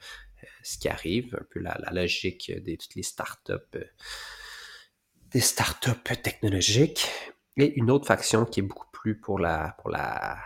ce 0.62 0.78
qui 0.78 0.88
arrive, 0.88 1.36
un 1.40 1.44
peu 1.50 1.60
la, 1.60 1.78
logique 1.92 2.52
de 2.54 2.76
toutes 2.76 2.94
les 2.94 3.02
startups, 3.02 3.52
euh, 3.76 3.84
des 5.30 5.40
startups 5.40 6.16
technologiques. 6.22 7.08
Et 7.56 7.74
une 7.74 7.90
autre 7.90 8.06
faction 8.06 8.44
qui 8.44 8.60
est 8.60 8.62
beaucoup 8.62 8.90
plus 8.92 9.18
pour 9.20 9.38
la, 9.38 9.76
pour 9.78 9.90
la 9.90 10.38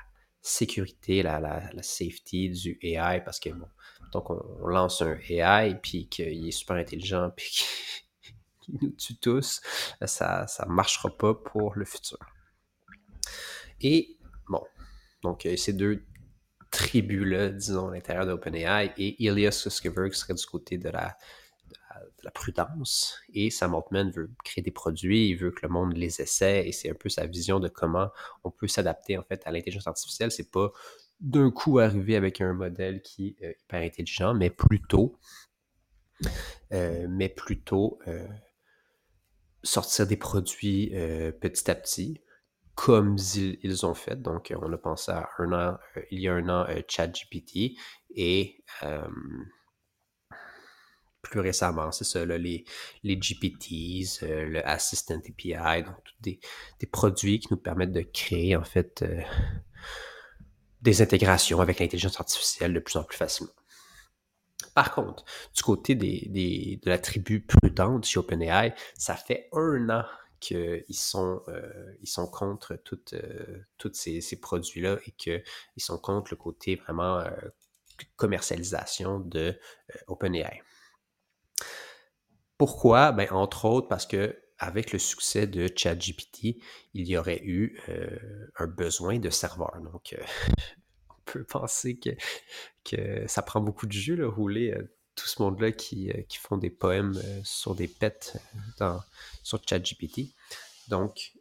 sécurité, 0.43 1.23
la, 1.23 1.41
la, 1.41 1.83
safety 1.83 2.51
du 2.51 2.79
AI, 2.83 3.23
parce 3.25 3.39
que 3.39 3.51
bon, 3.51 3.69
donc 4.13 4.31
on, 4.31 4.67
lance 4.67 5.03
un 5.03 5.19
AI, 5.29 5.79
puis 5.83 6.09
qu'il 6.09 6.49
est 6.49 6.53
super 6.53 6.77
intelligent, 6.77 7.31
puis 7.37 7.51
qu'il 8.61 8.79
nous 8.81 8.91
tue 8.91 9.17
tous, 9.17 9.61
ça 10.05 10.47
ne 10.67 10.73
marchera 10.73 11.11
pas 11.11 11.35
pour 11.35 11.75
le 11.75 11.85
futur. 11.85 12.19
Et 13.81 14.17
bon, 14.49 14.63
donc 15.23 15.47
euh, 15.47 15.57
ces 15.57 15.73
deux 15.73 16.03
tribu-là, 16.71 17.51
disons, 17.51 17.89
à 17.89 17.95
l'intérieur 17.95 18.27
d'OpenAI, 18.27 18.93
et 18.97 19.23
Ilias 19.23 19.53
Suskever 19.53 20.11
qui 20.11 20.19
serait 20.19 20.35
du 20.35 20.47
côté 20.47 20.79
de 20.79 20.89
la, 20.89 21.17
la, 22.23 22.31
prudence, 22.31 23.19
et 23.33 23.51
Sam 23.51 23.75
Altman 23.75 24.11
veut 24.11 24.31
créer 24.45 24.63
des 24.63 24.71
produits, 24.71 25.29
il 25.29 25.37
veut 25.37 25.51
que 25.51 25.61
le 25.63 25.69
monde 25.69 25.97
les 25.97 26.21
essaie, 26.21 26.67
et 26.67 26.73
c'est 26.73 26.91
un 26.91 26.95
peu 26.95 27.09
sa 27.09 27.27
vision 27.27 27.61
de 27.61 27.69
comment 27.69 28.11
on 28.45 28.51
peut 28.51 28.69
s'adapter 28.69 29.17
en 29.17 29.23
fait 29.23 29.43
à 29.47 29.53
l'intelligence 29.53 29.87
artificielle. 29.87 30.31
C'est 30.31 30.51
pas 30.51 30.73
d'un 31.21 31.51
coup 31.51 31.79
arriver 31.79 32.17
avec 32.17 32.41
un 32.41 32.53
modèle 32.53 33.03
qui 33.03 33.37
est 33.41 33.47
euh, 33.47 33.53
hyper 33.63 33.83
intelligent, 33.83 34.35
mais 34.35 34.51
plutôt, 34.51 35.19
euh, 36.73 37.07
mais 37.09 37.29
plutôt 37.29 37.99
euh, 38.07 38.27
sortir 39.63 40.07
des 40.07 40.17
produits 40.17 40.91
petit 41.41 41.71
à 41.71 41.75
petit, 41.75 42.21
comme 42.75 43.17
ils, 43.35 43.87
ont 43.87 43.95
fait. 43.95 44.21
Donc, 44.21 44.53
on 44.61 44.73
a 44.73 44.77
pensé 44.77 45.11
à 45.11 45.29
un 45.39 45.53
an, 45.53 45.79
il 46.11 46.21
y 46.21 46.29
a 46.29 46.35
un 46.35 46.49
an, 46.49 46.67
ChatGPT 46.89 47.77
et 48.11 48.63
plus 51.23 51.41
récemment, 51.41 51.91
c'est 51.91 52.05
ça, 52.05 52.25
les, 52.25 52.65
les 53.03 53.21
GPTs, 53.21 54.21
le 54.23 54.65
Assistant 54.65 55.17
API, 55.17 55.83
donc 55.83 55.97
des, 56.21 56.39
des, 56.79 56.87
produits 56.87 57.41
qui 57.41 57.49
nous 57.51 57.57
permettent 57.57 57.91
de 57.91 58.03
créer 58.03 58.55
en 58.55 58.63
fait 58.63 59.05
des 60.83 61.03
intégrations 61.03 61.61
avec 61.61 61.81
l'intelligence 61.81 62.21
artificielle 62.21 62.73
de 62.73 62.81
plus 62.81 62.97
en 62.97 63.05
plus 63.05 63.17
facilement. 63.17 63.53
Par 64.75 64.95
contre, 64.95 65.25
du 65.55 65.63
côté 65.63 65.95
de 65.95 66.89
la 66.89 66.99
tribu 66.99 67.41
prudente 67.41 68.05
chez 68.05 68.19
OpenAI, 68.19 68.75
ça 68.97 69.15
fait 69.15 69.49
un 69.53 69.89
an 69.91 70.05
qu'ils 70.39 70.85
sont, 70.91 71.43
euh, 71.49 71.95
sont 72.05 72.27
contre 72.27 72.77
tous 72.85 73.15
euh, 73.15 73.65
ces, 73.93 74.21
ces 74.21 74.39
produits-là 74.39 74.99
et 75.07 75.11
qu'ils 75.13 75.43
sont 75.79 75.99
contre 75.99 76.33
le 76.33 76.37
côté 76.37 76.77
vraiment 76.77 77.19
euh, 77.19 77.31
commercialisation 78.17 79.21
de 79.21 79.59
OpenAI. 80.07 80.63
Pourquoi? 82.59 83.13
Ben, 83.13 83.29
entre 83.31 83.65
autres 83.65 83.89
parce 83.89 84.07
que 84.07 84.39
avec 84.59 84.93
le 84.93 84.99
succès 84.99 85.47
de 85.47 85.71
ChatGPT, 85.75 86.59
il 86.95 87.09
y 87.09 87.17
aurait 87.17 87.43
eu 87.45 87.81
un 88.57 88.67
besoin 88.67 89.19
de 89.19 89.31
serveurs. 89.31 89.79
Donc, 89.83 90.17
on 91.11 91.23
peut 91.25 91.45
penser 91.45 91.99
que, 92.85 93.27
ça 93.27 93.43
prend 93.43 93.61
beaucoup 93.61 93.87
de 93.87 93.93
jus, 93.93 94.17
là, 94.17 94.29
rouler 94.29 94.77
tout 95.15 95.27
ce 95.27 95.43
monde-là 95.43 95.73
qui, 95.73 96.13
qui, 96.29 96.39
font 96.39 96.57
des 96.57 96.71
poèmes 96.71 97.21
sur 97.45 97.75
des 97.75 97.89
pets 97.89 98.37
sur 99.43 99.61
ChatGPT. 99.67 100.35
Donc, 100.89 101.33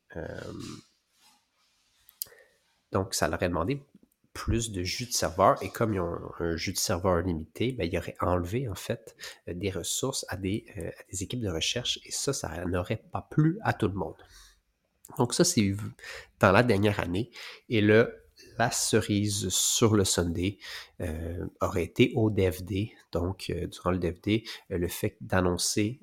donc, 2.91 3.13
ça 3.13 3.27
leur 3.27 3.43
a 3.43 3.47
demandé 3.47 3.81
plus 4.35 4.71
de 4.71 4.83
jus 4.83 5.07
de 5.07 5.13
serveur 5.13 5.55
et 5.63 5.69
comme 5.69 5.95
ils 5.95 5.99
ont 5.99 6.19
un 6.39 6.55
jus 6.55 6.73
de 6.73 6.77
serveur 6.77 7.21
limité, 7.21 7.71
ben, 7.71 7.89
ils 7.91 7.97
auraient 7.97 8.17
enlevé 8.19 8.67
en 8.69 8.75
fait 8.75 9.15
des 9.47 9.71
ressources 9.71 10.25
à 10.29 10.35
des, 10.35 10.65
à 10.77 11.03
des 11.11 11.23
équipes 11.23 11.39
de 11.39 11.49
recherche 11.49 11.99
et 12.05 12.11
ça, 12.11 12.33
ça 12.33 12.63
n'aurait 12.65 13.01
pas 13.11 13.27
plu 13.31 13.57
à 13.63 13.73
tout 13.73 13.87
le 13.87 13.95
monde. 13.95 14.17
Donc 15.17 15.33
ça, 15.33 15.43
c'est 15.43 15.75
dans 16.39 16.51
la 16.51 16.63
dernière 16.63 16.99
année. 16.99 17.31
Et 17.69 17.81
là, 17.81 18.07
la 18.57 18.71
cerise 18.71 19.49
sur 19.49 19.95
le 19.95 20.05
Sunday 20.05 20.57
euh, 21.01 21.45
aurait 21.61 21.83
été 21.83 22.11
au 22.15 22.29
DFD. 22.29 22.91
Donc, 23.11 23.49
euh, 23.49 23.67
durant 23.67 23.91
le 23.91 23.99
DFD, 23.99 24.43
euh, 24.71 24.77
le 24.77 24.87
fait 24.87 25.17
d'annoncer 25.21 25.99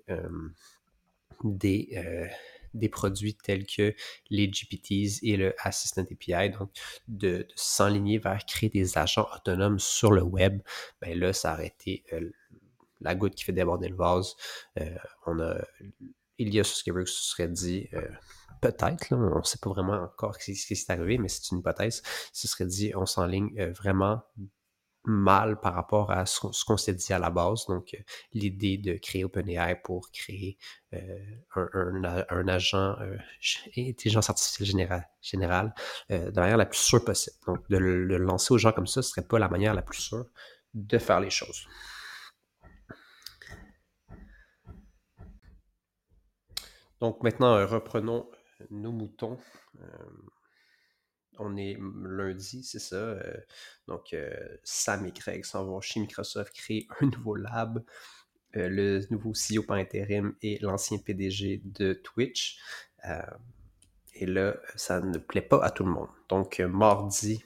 des, 1.44 1.98
des 2.74 2.88
produits 2.88 3.34
tels 3.34 3.66
que 3.66 3.94
les 4.30 4.50
GPTs 4.50 5.20
et 5.22 5.36
le 5.36 5.54
Assistant 5.58 6.02
API, 6.02 6.50
donc 6.50 6.70
de, 7.08 7.46
s'enligner 7.54 8.18
vers 8.18 8.44
créer 8.46 8.70
des 8.70 8.98
agents 8.98 9.28
autonomes 9.34 9.78
sur 9.78 10.12
le 10.12 10.22
web, 10.22 10.60
ben 11.00 11.18
là, 11.18 11.32
ça 11.32 11.54
aurait 11.54 11.68
été 11.68 12.04
la 13.00 13.14
goutte 13.14 13.34
qui 13.34 13.44
fait 13.44 13.52
déborder 13.52 13.88
le 13.88 13.96
vase. 13.96 14.34
on 15.26 15.40
a, 15.40 15.56
Ilya 16.38 16.64
Suskeberg 16.64 17.06
se 17.06 17.22
serait 17.22 17.48
dit 17.48 17.88
peut-être, 18.62 19.12
on 19.12 19.38
ne 19.38 19.42
sait 19.42 19.58
pas 19.58 19.70
vraiment 19.70 20.00
encore 20.04 20.36
ce 20.36 20.52
qui 20.52 20.76
s'est 20.76 20.92
arrivé, 20.92 21.18
mais 21.18 21.28
c'est 21.28 21.50
une 21.50 21.58
hypothèse, 21.58 22.02
ce 22.32 22.48
serait 22.48 22.64
dit 22.64 22.92
on 22.94 23.04
s'enligne 23.04 23.50
euh, 23.58 23.72
vraiment 23.72 24.22
mal 25.04 25.60
par 25.60 25.74
rapport 25.74 26.10
à 26.10 26.26
ce, 26.26 26.64
qu'on 26.64 26.76
s'est 26.76 26.94
dit 26.94 27.12
à 27.12 27.18
la 27.18 27.30
base. 27.30 27.66
Donc, 27.66 27.94
euh, 27.94 28.02
l'idée 28.32 28.78
de 28.78 28.94
créer 28.94 29.24
OpenAI 29.24 29.76
pour 29.82 30.10
créer 30.10 30.58
euh, 30.94 31.18
un, 31.56 32.48
agent 32.48 32.96
intelligence 33.76 34.30
artificielle 34.30 34.68
générale, 34.68 35.08
générale 35.20 35.74
de 36.10 36.38
manière 36.38 36.56
la 36.56 36.66
plus 36.66 36.78
sûre 36.78 37.04
possible. 37.04 37.36
Donc, 37.46 37.68
de 37.68 37.76
le, 37.78 38.16
lancer 38.18 38.54
aux 38.54 38.58
gens 38.58 38.72
comme 38.72 38.86
ça, 38.86 39.02
ce 39.02 39.10
serait 39.10 39.26
pas 39.26 39.38
la 39.38 39.48
manière 39.48 39.74
la 39.74 39.82
plus 39.82 40.00
sûre 40.00 40.26
de 40.74 40.98
faire 40.98 41.20
les 41.20 41.30
choses. 41.30 41.66
Donc 47.00 47.20
maintenant, 47.24 47.66
reprenons 47.66 48.30
nos 48.70 48.92
moutons. 48.92 49.36
Euh, 51.42 51.48
on 51.48 51.56
est 51.56 51.78
lundi, 52.04 52.62
c'est 52.62 52.78
ça. 52.78 52.96
Euh, 52.96 53.36
donc, 53.88 54.12
euh, 54.14 54.30
Sam 54.64 55.06
et 55.06 55.12
Craig 55.12 55.44
s'en 55.44 55.64
vont 55.64 55.80
chez 55.80 56.00
Microsoft 56.00 56.54
créer 56.54 56.86
un 57.00 57.06
nouveau 57.06 57.36
lab. 57.36 57.82
le 58.54 59.00
nouveau 59.10 59.32
CEO 59.32 59.62
par 59.62 59.78
intérim 59.78 60.34
et 60.42 60.58
l'ancien 60.60 60.98
PDG 60.98 61.62
de 61.64 61.94
Twitch. 61.94 62.58
et 64.14 64.26
là, 64.26 64.56
ça 64.76 65.00
ne 65.00 65.16
plaît 65.16 65.40
pas 65.40 65.64
à 65.64 65.70
tout 65.70 65.84
le 65.84 65.90
monde. 65.90 66.08
Donc, 66.28 66.60
mardi, 66.60 67.42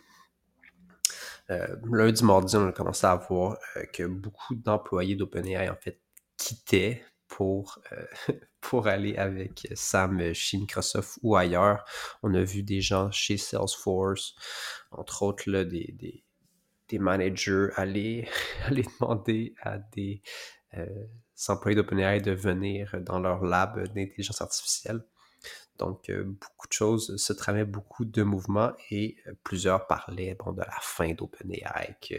lundi, 1.49 2.25
mardi, 2.25 2.57
on 2.57 2.67
a 2.69 2.73
commencé 2.73 3.07
à 3.07 3.15
voir 3.15 3.57
que 3.93 4.03
beaucoup 4.03 4.57
d'employés 4.57 5.15
d'OpenAI, 5.15 5.71
en 5.71 5.77
fait, 5.77 6.01
quittaient 6.37 7.05
pour, 7.37 7.81
euh, 7.93 8.07
pour 8.63 8.87
aller 8.87 9.15
avec 9.19 9.69
Sam 9.75 10.33
chez 10.33 10.57
Microsoft 10.57 11.19
ou 11.23 11.37
ailleurs. 11.37 11.85
On 12.23 12.33
a 12.33 12.43
vu 12.43 12.63
des 12.63 12.81
gens 12.81 13.11
chez 13.11 13.37
Salesforce, 13.37 14.35
entre 14.91 15.23
autres 15.23 15.51
là, 15.51 15.63
des, 15.63 15.95
des, 15.99 16.25
des 16.89 16.99
managers 16.99 17.69
aller, 17.75 18.27
aller 18.65 18.85
demander 18.99 19.55
à 19.61 19.77
des 19.77 20.23
euh, 20.79 21.05
employés 21.49 21.77
d'OpenAI 21.77 22.23
de 22.23 22.33
venir 22.33 22.99
dans 23.03 23.19
leur 23.21 23.45
lab 23.45 23.87
d'intelligence 23.89 24.41
artificielle. 24.41 25.05
Donc, 25.79 26.09
euh, 26.09 26.25
beaucoup 26.25 26.69
de 26.69 26.73
choses 26.73 27.19
se 27.19 27.35
tramaient, 27.35 27.67
beaucoup 27.67 28.07
de 28.07 28.23
mouvements 28.23 28.73
et 28.91 29.19
plusieurs 29.45 29.87
parlaient 29.87 30.37
bon, 30.39 30.53
de 30.53 30.63
la 30.63 30.79
fin 30.81 31.13
d'OpenAI, 31.13 31.99
que 32.01 32.15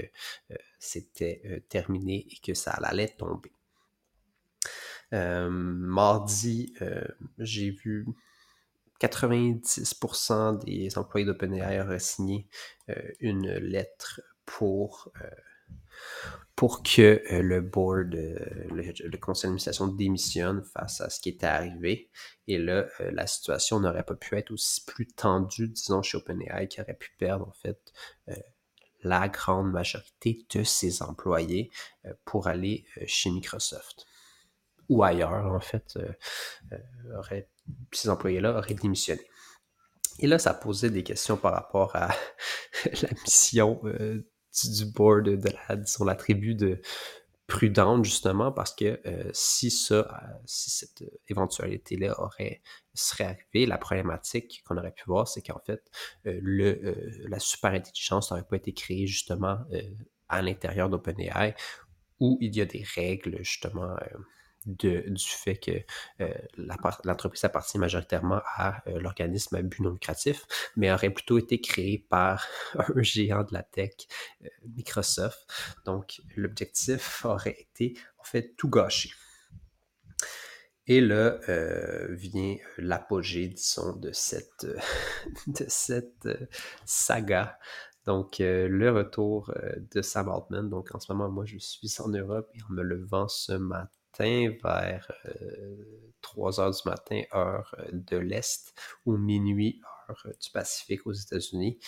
c'était 0.78 1.66
terminé 1.70 2.28
et 2.30 2.38
que 2.40 2.54
ça 2.54 2.70
allait 2.74 3.08
tomber. 3.08 3.52
Euh, 5.14 5.50
mardi, 5.50 6.74
euh, 6.82 7.04
j'ai 7.40 7.72
vu 7.72 8.06
90% 9.00 10.66
des 10.66 10.98
employés 10.98 11.26
d'OpenAI 11.26 11.80
auraient 11.82 12.00
signé 12.00 12.48
euh, 12.90 12.96
une 13.20 13.50
lettre 13.54 14.22
pour, 14.46 15.12
pour 16.56 16.84
que 16.84 17.22
le 17.30 17.62
board, 17.62 18.14
le, 18.14 19.18
conseil 19.18 19.44
d'administration 19.44 19.88
démissionne 19.88 20.64
face 20.64 21.02
à 21.02 21.10
ce 21.10 21.20
qui 21.20 21.30
était 21.30 21.46
arrivé. 21.46 22.10
Et 22.48 22.58
là, 22.58 22.88
la 23.00 23.28
situation 23.28 23.80
n'aurait 23.82 24.06
pas 24.06 24.16
pu 24.16 24.36
être 24.38 24.52
aussi 24.52 24.86
plus 24.86 25.08
tendue, 25.08 25.68
disons, 25.68 26.02
chez 26.02 26.18
OpenAI, 26.18 26.68
qui 26.68 26.80
aurait 26.80 26.94
pu 26.94 27.12
perdre, 27.18 27.46
en 27.46 27.52
fait, 27.52 27.94
la 29.04 29.28
grande 29.28 29.72
majorité 29.72 30.46
de 30.56 30.64
ses 30.64 31.04
employés 31.04 31.70
pour 32.24 32.48
aller 32.48 32.86
chez 33.06 33.30
Microsoft 33.30 34.08
ou 34.90 35.04
ailleurs, 35.04 35.54
en 35.54 35.60
fait, 35.60 35.98
euh, 35.98 36.12
euh, 37.32 37.42
ces 37.92 38.10
employés-là 38.10 38.58
auraient 38.58 38.74
démissionné. 38.74 39.22
Et 40.20 40.28
là, 40.28 40.40
ça 40.40 40.54
posait 40.54 40.90
des 40.90 41.04
questions 41.04 41.38
par 41.38 41.54
rapport 41.54 41.96
à 41.96 42.10
la 42.86 43.10
mission 43.24 43.80
euh, 43.86 44.28
du, 44.64 44.86
board 44.86 45.26
de 45.26 45.50
la, 45.50 45.76
disons, 45.76 46.06
la 46.06 46.16
tribu 46.16 46.56
de 46.56 46.82
prudente, 47.46 48.04
justement, 48.04 48.52
parce 48.52 48.76
que 48.76 49.00
si 49.32 49.72
ça, 49.72 50.20
si 50.46 50.70
cette 50.70 51.04
éventualité-là 51.30 52.20
aurait 52.20 52.62
serait 52.94 53.24
arrivée, 53.24 53.66
la 53.66 53.78
problématique 53.78 54.64
qu'on 54.66 54.76
aurait 54.76 54.92
pu 54.92 55.04
voir, 55.06 55.30
c'est 55.30 55.42
qu'en 55.42 55.62
fait, 55.66 55.82
le, 56.26 57.26
la 57.30 57.40
super 57.40 57.72
intelligence 57.72 58.32
n'aurait 58.32 58.44
pas 58.44 58.58
été 58.58 58.74
créée 58.74 59.08
justement 59.08 59.60
à 60.28 60.42
l'intérieur 60.42 60.90
d'OpenAI, 60.90 61.56
où 62.20 62.38
il 62.42 62.54
y 62.54 62.60
a 62.60 62.66
des 62.66 62.84
règles 62.84 63.38
justement 63.44 63.96
du 64.68 65.04
fait 65.18 65.56
que 65.56 65.72
euh, 66.22 66.34
l'entreprise 67.04 67.44
appartient 67.46 67.80
majoritairement 67.80 68.42
à 68.56 68.84
euh, 68.88 69.00
l'organisme 69.00 69.56
à 69.56 69.62
but 69.62 69.80
non 69.80 69.92
lucratif, 69.92 70.46
mais 70.76 70.92
aurait 70.92 71.10
plutôt 71.10 71.38
été 71.38 71.62
créé 71.62 72.06
par 72.10 72.46
un 72.76 73.02
géant 73.02 73.44
de 73.44 73.54
la 73.54 73.64
tech, 73.64 73.94
euh, 74.44 74.48
Microsoft. 74.76 75.48
Donc, 75.86 76.22
l'objectif 76.36 77.26
aurait 77.26 77.58
été, 77.60 77.98
en 78.20 78.24
fait, 78.24 78.56
tout 78.58 78.70
gâcher. 78.70 79.12
Et 80.90 81.02
là 81.02 81.38
vient 82.12 82.56
l'apogée, 82.78 83.50
disons, 83.50 83.94
de 83.98 84.14
cette, 84.14 84.66
de 85.48 85.66
cette 85.68 86.30
saga. 86.86 87.60
Donc, 88.06 88.38
le 88.40 88.90
retour 88.90 89.54
de 89.92 90.02
Sam 90.02 90.30
Altman. 90.30 90.70
Donc, 90.70 90.96
en 90.96 91.00
ce 91.02 91.12
moment, 91.12 91.30
moi, 91.30 91.44
je 91.46 91.58
suis 91.58 91.94
en 92.00 92.08
Europe 92.08 92.50
et 92.54 92.64
en 92.64 92.74
me 92.74 92.84
levant 92.84 93.28
ce 93.28 93.52
matin, 93.52 93.92
vers 94.20 95.08
3 96.22 96.60
euh, 96.60 96.64
heures 96.64 96.72
du 96.72 96.82
matin, 96.86 97.22
heure 97.34 97.76
euh, 97.80 97.90
de 97.92 98.18
l'Est, 98.18 98.74
ou 99.06 99.18
minuit, 99.18 99.82
heure 100.10 100.24
euh, 100.26 100.32
du 100.42 100.50
Pacifique 100.52 101.06
aux 101.06 101.14
États-Unis. 101.14 101.80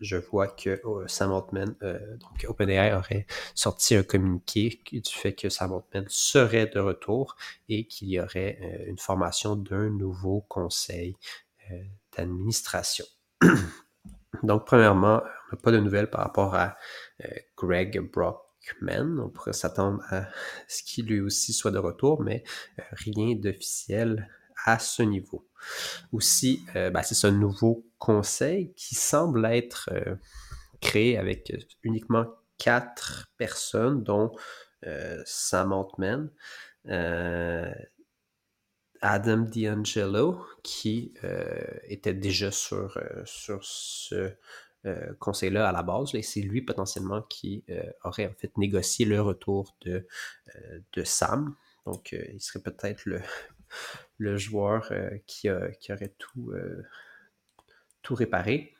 je 0.00 0.16
vois 0.16 0.48
que 0.48 0.82
Sam 1.06 1.32
Altman, 1.32 1.74
donc 1.80 2.44
OpenAI 2.46 2.94
aurait 2.94 3.26
sorti 3.54 3.94
un 3.94 4.02
communiqué 4.02 4.82
du 4.92 5.00
fait 5.10 5.32
que 5.32 5.48
Sam 5.48 5.72
Altman 5.72 6.04
serait 6.08 6.66
de 6.66 6.78
retour 6.78 7.34
et 7.70 7.86
qu'il 7.86 8.08
y 8.08 8.20
aurait 8.20 8.84
une 8.86 8.98
formation 8.98 9.56
d'un 9.56 9.88
nouveau 9.88 10.42
conseil 10.42 11.16
d'administration. 12.14 13.06
donc, 14.42 14.66
premièrement, 14.66 15.22
on 15.22 15.56
n'a 15.56 15.62
pas 15.62 15.72
de 15.72 15.80
nouvelles 15.80 16.10
par 16.10 16.20
rapport 16.20 16.54
à 16.54 16.76
Greg 17.56 17.98
Brock 18.12 18.43
on 18.90 19.28
pourrait 19.28 19.52
s'attendre 19.52 20.02
à 20.10 20.28
ce 20.68 20.82
qu'il 20.82 21.06
lui 21.06 21.20
aussi 21.20 21.52
soit 21.52 21.70
de 21.70 21.78
retour, 21.78 22.22
mais 22.22 22.44
euh, 22.78 22.82
rien 22.92 23.34
d'officiel 23.34 24.28
à 24.64 24.78
ce 24.78 25.02
niveau. 25.02 25.46
Aussi, 26.12 26.64
euh, 26.76 26.90
ben, 26.90 27.02
c'est 27.02 27.14
ce 27.14 27.26
nouveau 27.26 27.86
conseil 27.98 28.72
qui 28.74 28.94
semble 28.94 29.44
être, 29.46 29.90
euh, 29.92 30.16
créé 30.80 31.18
avec 31.18 31.52
uniquement 31.82 32.26
quatre 32.58 33.28
personnes, 33.36 34.02
dont 34.02 34.32
Sam 35.24 35.72
Altman, 35.72 36.30
Adam 39.00 39.38
D'Angelo, 39.38 40.44
qui 40.62 41.14
était 41.84 42.12
déjà 42.12 42.50
sur, 42.50 43.00
sur 43.24 43.64
ce 43.64 44.34
conseil-là 45.18 45.68
à 45.68 45.72
la 45.72 45.82
base. 45.82 46.14
Et 46.14 46.22
c'est 46.22 46.40
lui 46.40 46.62
potentiellement 46.62 47.22
qui 47.22 47.64
aurait 48.04 48.26
en 48.26 48.34
fait 48.34 48.56
négocié 48.56 49.06
le 49.06 49.20
retour 49.20 49.74
de, 49.82 50.06
de 50.92 51.04
Sam. 51.04 51.54
Donc, 51.86 52.12
il 52.12 52.40
serait 52.40 52.60
peut-être 52.60 53.04
le, 53.04 53.20
le 54.18 54.36
joueur 54.36 54.90
qui, 55.26 55.48
qui, 55.80 55.92
aurait 55.92 56.14
tout, 56.18 56.52
tout 58.02 58.14
réparé. 58.14 58.74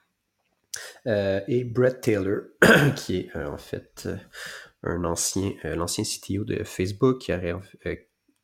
et 1.06 1.64
Brett 1.64 2.00
Taylor, 2.00 2.42
qui 2.96 3.16
est 3.16 3.36
en 3.36 3.58
fait 3.58 4.08
un 4.82 5.04
ancien, 5.04 5.52
l'ancien 5.64 6.04
CTO 6.04 6.44
de 6.44 6.62
Facebook, 6.64 7.18
qui 7.20 7.32
aurait, 7.32 7.54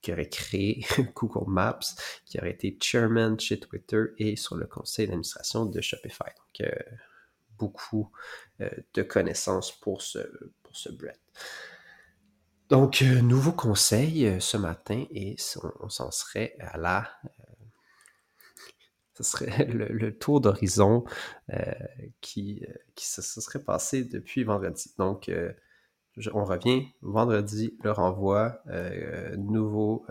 qui 0.01 0.13
aurait 0.13 0.29
créé 0.29 0.85
Google 1.15 1.51
Maps, 1.51 1.81
qui 2.25 2.39
aurait 2.39 2.53
été 2.53 2.77
chairman 2.81 3.39
chez 3.39 3.61
Twitter 3.61 4.05
et 4.19 4.37
sur 4.37 4.57
le 4.57 4.67
conseil 4.67 5.07
d'administration 5.07 5.67
de 5.67 5.81
Shopify. 5.81 6.25
Donc, 6.59 6.71
beaucoup 7.61 8.11
de 8.95 9.03
connaissances 9.03 9.73
pour 9.73 10.03
ce, 10.03 10.19
pour. 10.91 11.21
Donc, 12.69 13.03
nouveau 13.03 13.53
conseil 13.53 14.41
ce 14.41 14.57
matin 14.57 15.05
et 15.11 15.37
on, 15.81 15.89
s'en 15.89 16.11
serait 16.11 16.57
à 16.61 16.79
la. 16.79 17.09
ce 19.15 19.23
serait 19.23 19.65
le, 19.67 20.17
tour 20.17 20.41
d'horizon 20.41 21.05
qui, 22.21 22.65
qui 22.95 23.07
se, 23.07 23.23
serait 23.23 23.63
passé 23.63 24.05
depuis 24.05 24.45
vendredi. 24.45 24.93
Donc, 24.99 25.31
on 26.35 26.45
revient 26.45 26.89
vendredi, 27.03 27.77
le 27.83 27.93
renvoi, 27.93 28.63
nouveau, 29.39 30.05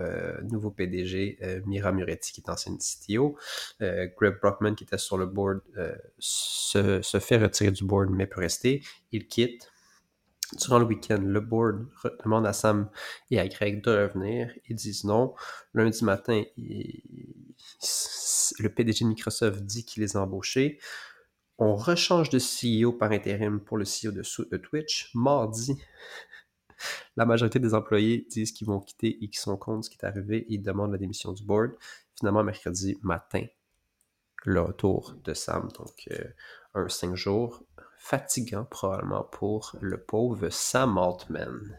nouveau 0.43 0.71
PDG, 0.71 1.61
Mira 1.65 1.91
Muretti 1.91 2.31
qui 2.31 2.41
est 2.41 2.49
ancienne 2.49 2.77
CTO, 2.77 3.37
Greg 3.79 4.39
Brockman 4.41 4.75
qui 4.75 4.83
était 4.83 4.97
sur 4.97 5.17
le 5.17 5.25
board 5.25 5.61
se, 6.17 7.01
se, 7.01 7.19
fait 7.19 7.37
retirer 7.37 7.71
du 7.71 7.83
board 7.83 8.09
mais 8.09 8.27
peut 8.27 8.41
rester, 8.41 8.81
il 9.11 9.27
quitte, 9.27 9.71
Durant 10.57 10.79
le 10.79 10.85
week-end, 10.85 11.21
le 11.21 11.41
board 11.41 11.85
demande 12.23 12.47
à 12.47 12.53
Sam 12.53 12.89
et 13.29 13.39
à 13.39 13.47
Greg 13.47 13.83
de 13.83 13.91
revenir. 13.91 14.51
Ils 14.67 14.75
disent 14.75 15.03
non. 15.03 15.35
Lundi 15.75 16.03
matin, 16.03 16.41
le 16.57 18.67
PDG 18.69 19.05
de 19.05 19.09
Microsoft 19.09 19.61
dit 19.61 19.85
qu'il 19.85 20.01
les 20.01 20.17
a 20.17 20.21
embauchés. 20.21 20.79
On 21.61 21.75
rechange 21.75 22.29
de 22.29 22.39
CEO 22.39 22.93
par 22.93 23.11
intérim 23.11 23.59
pour 23.59 23.77
le 23.77 23.83
CEO 23.83 24.11
de, 24.11 24.57
Twitch. 24.57 25.11
Mardi, 25.13 25.77
la 27.17 27.25
majorité 27.25 27.59
des 27.59 27.73
employés 27.73 28.25
disent 28.29 28.53
qu'ils 28.53 28.67
vont 28.67 28.79
quitter 28.79 29.21
et 29.21 29.27
qu'ils 29.27 29.39
sont 29.39 29.57
contre 29.57 29.85
ce 29.85 29.89
qui 29.89 29.97
est 29.97 30.05
arrivé. 30.05 30.45
Ils 30.47 30.61
demandent 30.61 30.93
la 30.93 30.97
démission 30.97 31.33
du 31.33 31.43
board. 31.43 31.71
Finalement, 32.17 32.45
mercredi 32.45 32.97
matin, 33.03 33.43
le 34.45 34.61
retour 34.61 35.15
de 35.25 35.33
Sam. 35.33 35.67
Donc, 35.77 36.07
euh, 36.11 36.23
un 36.75 36.87
cinq 36.87 37.15
jours 37.15 37.61
fatigant 37.97 38.63
probablement 38.63 39.25
pour 39.25 39.75
le 39.81 40.01
pauvre 40.01 40.47
Sam 40.47 40.97
Altman. 40.97 41.77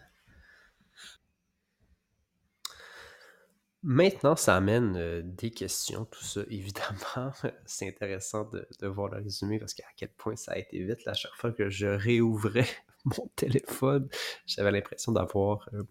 Maintenant, 3.83 4.37
ça 4.37 4.57
amène 4.57 4.95
euh, 4.97 5.23
des 5.25 5.51
questions, 5.51 6.05
tout 6.05 6.23
ça, 6.23 6.43
évidemment. 6.51 7.33
C'est 7.65 7.89
intéressant 7.89 8.45
de, 8.45 8.87
voir 8.87 9.09
le 9.09 9.23
résumé 9.23 9.59
parce 9.59 9.73
qu'à 9.73 9.87
quel 9.97 10.11
point 10.11 10.37
ça 10.37 10.53
a 10.53 10.59
été 10.59 10.83
vite. 10.85 11.07
à 11.07 11.15
chaque 11.15 11.35
fois 11.35 11.53
que 11.53 11.71
je 11.71 11.87
réouvrais 11.87 12.69
mon 13.05 13.27
téléphone, 13.37 14.09
j'avais 14.47 14.71
l'impression 14.71 15.13
d'avoir 15.13 15.67
euh, 15.73 15.85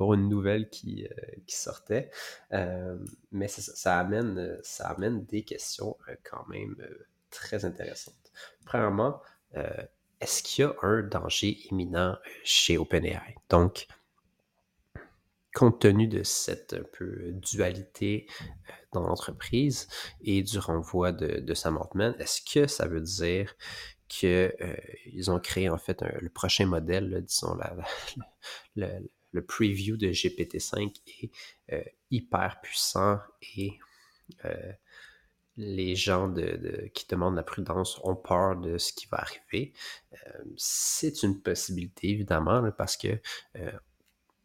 une 0.00 0.28
nouvelle 0.28 0.68
qui, 0.70 1.06
euh, 1.06 1.36
sortait. 1.46 2.10
mais 3.30 3.48
ça, 3.48 3.62
ça, 3.62 3.98
amène, 3.98 4.58
ça 4.62 4.88
amène 4.88 5.24
des 5.26 5.42
questions 5.42 5.96
quand 6.24 6.46
même 6.48 6.76
très 7.30 7.64
intéressantes. 7.64 8.32
Premièrement, 8.64 9.20
est-ce 10.20 10.42
qu'il 10.42 10.64
y 10.64 10.68
a 10.68 10.74
un 10.82 11.02
danger 11.02 11.58
imminent 11.70 12.16
chez 12.44 12.76
OpenAI? 12.78 13.36
Donc, 13.48 13.86
compte 15.54 15.80
tenu 15.80 16.06
de 16.06 16.22
cette 16.22 16.74
un 16.74 16.84
peu 16.92 17.32
dualité 17.32 18.26
euh, 18.40 18.72
dans 18.92 19.00
l'entreprise 19.00 19.88
et 20.20 20.42
du 20.42 20.58
renvoi 20.58 21.12
de, 21.12 21.54
Sam 21.54 21.78
Altman, 21.78 22.14
est-ce 22.18 22.42
que 22.42 22.66
ça 22.66 22.86
veut 22.86 23.00
dire 23.00 23.54
qu'ils 24.08 25.30
ont 25.30 25.38
créé 25.38 25.68
en 25.68 25.78
fait 25.78 26.02
le 26.02 26.28
prochain 26.28 26.66
modèle, 26.66 27.22
disons 27.24 27.56
le 28.74 29.46
preview 29.46 29.96
de 29.96 30.08
GPT-5 30.08 30.92
est 31.68 31.94
hyper 32.10 32.60
puissant 32.60 33.20
et 33.56 33.78
les 35.60 35.94
gens 35.94 36.28
de, 36.28 36.90
qui 36.94 37.06
demandent 37.06 37.36
la 37.36 37.42
prudence 37.42 38.00
ont 38.02 38.16
peur 38.16 38.56
de 38.56 38.78
ce 38.78 38.92
qui 38.92 39.06
va 39.06 39.18
arriver. 39.18 39.72
Euh, 40.12 40.44
c'est 40.56 41.22
une 41.22 41.40
possibilité, 41.40 42.08
évidemment, 42.08 42.70
parce 42.76 42.96
que 42.96 43.20
euh, 43.56 43.72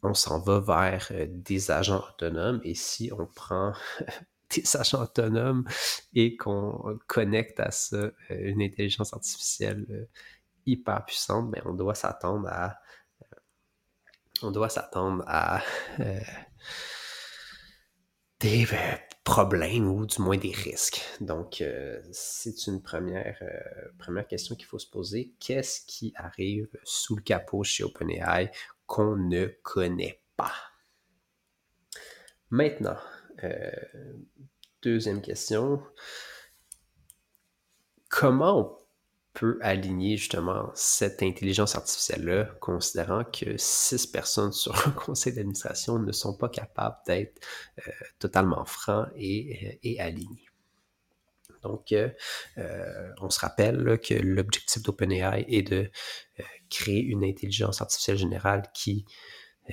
on 0.03 0.13
s'en 0.13 0.39
va 0.39 0.60
vers 0.60 1.08
euh, 1.12 1.25
des 1.29 1.71
agents 1.71 2.03
autonomes 2.10 2.62
et 2.63 2.75
si 2.75 3.12
on 3.12 3.25
prend 3.25 3.73
des 4.55 4.77
agents 4.77 5.03
autonomes 5.03 5.65
et 6.13 6.36
qu'on 6.38 6.99
connecte 7.08 7.60
à 7.60 7.71
ça 7.71 8.12
une 8.29 8.62
intelligence 8.62 9.13
artificielle 9.13 10.08
hyper 10.65 11.05
puissante, 11.05 11.49
mais 11.51 11.62
ben, 11.62 11.71
on 11.71 11.73
doit 11.73 11.95
s'attendre 11.95 12.47
à 12.49 12.77
on 14.41 14.51
doit 14.51 14.69
s'attendre 14.69 15.23
à 15.27 15.62
des 18.39 18.67
problèmes 19.25 19.88
ou 19.88 20.05
du 20.05 20.21
moins 20.21 20.38
des 20.38 20.51
risques. 20.51 21.01
Donc, 21.19 21.60
euh, 21.60 21.99
c'est 22.12 22.67
une 22.67 22.81
première, 22.81 23.38
euh, 23.41 23.89
première 23.97 24.27
question 24.27 24.55
qu'il 24.55 24.67
faut 24.67 24.77
se 24.77 24.89
poser. 24.89 25.34
Qu'est-ce 25.39 25.81
qui 25.86 26.13
arrive 26.15 26.67
sous 26.84 27.15
le 27.15 27.23
capot 27.23 27.63
chez 27.63 27.84
OpenAI 27.84 28.51
qu'on 28.86 29.15
ne 29.15 29.48
connaît 29.63 30.21
pas? 30.38 30.54
Maintenant, 32.50 32.98
euh, 33.43 33.71
deuxième 34.82 35.21
question. 35.21 35.82
Comment 38.10 38.60
on 38.60 38.78
peut 39.34 39.60
aligner 39.62 40.17
justement 40.17 40.71
cette 40.74 41.21
intelligence 41.21 41.76
artificielle-là, 41.76 42.45
considérant 42.62 43.24
que 43.26 43.58
six 43.58 44.08
personnes 44.08 44.52
sur 44.54 44.88
un 44.88 44.91
conseil 44.91 45.34
d'administration 45.34 46.00
ne 46.00 46.12
sont 46.12 46.36
pas 46.36 46.50
capables 46.50 46.98
d'être 47.06 47.41
euh, 47.80 47.91
totalement 48.17 48.65
francs 48.65 49.10
et, 49.15 49.60
euh, 49.67 49.78
et 49.84 50.00
alignés. 50.00 50.48
Donc, 51.65 51.91
euh, 51.91 52.10
on 53.21 53.30
se 53.30 53.39
rappelle 53.39 53.99
que 53.99 54.13
l'objectif 54.13 54.84
d'OpenAI 54.84 55.45
est 55.47 55.63
de 55.63 55.89
créer 56.69 57.01
une 57.01 57.23
intelligence 57.23 57.82
artificielle 57.82 58.17
générale 58.17 58.63
qui 58.73 59.06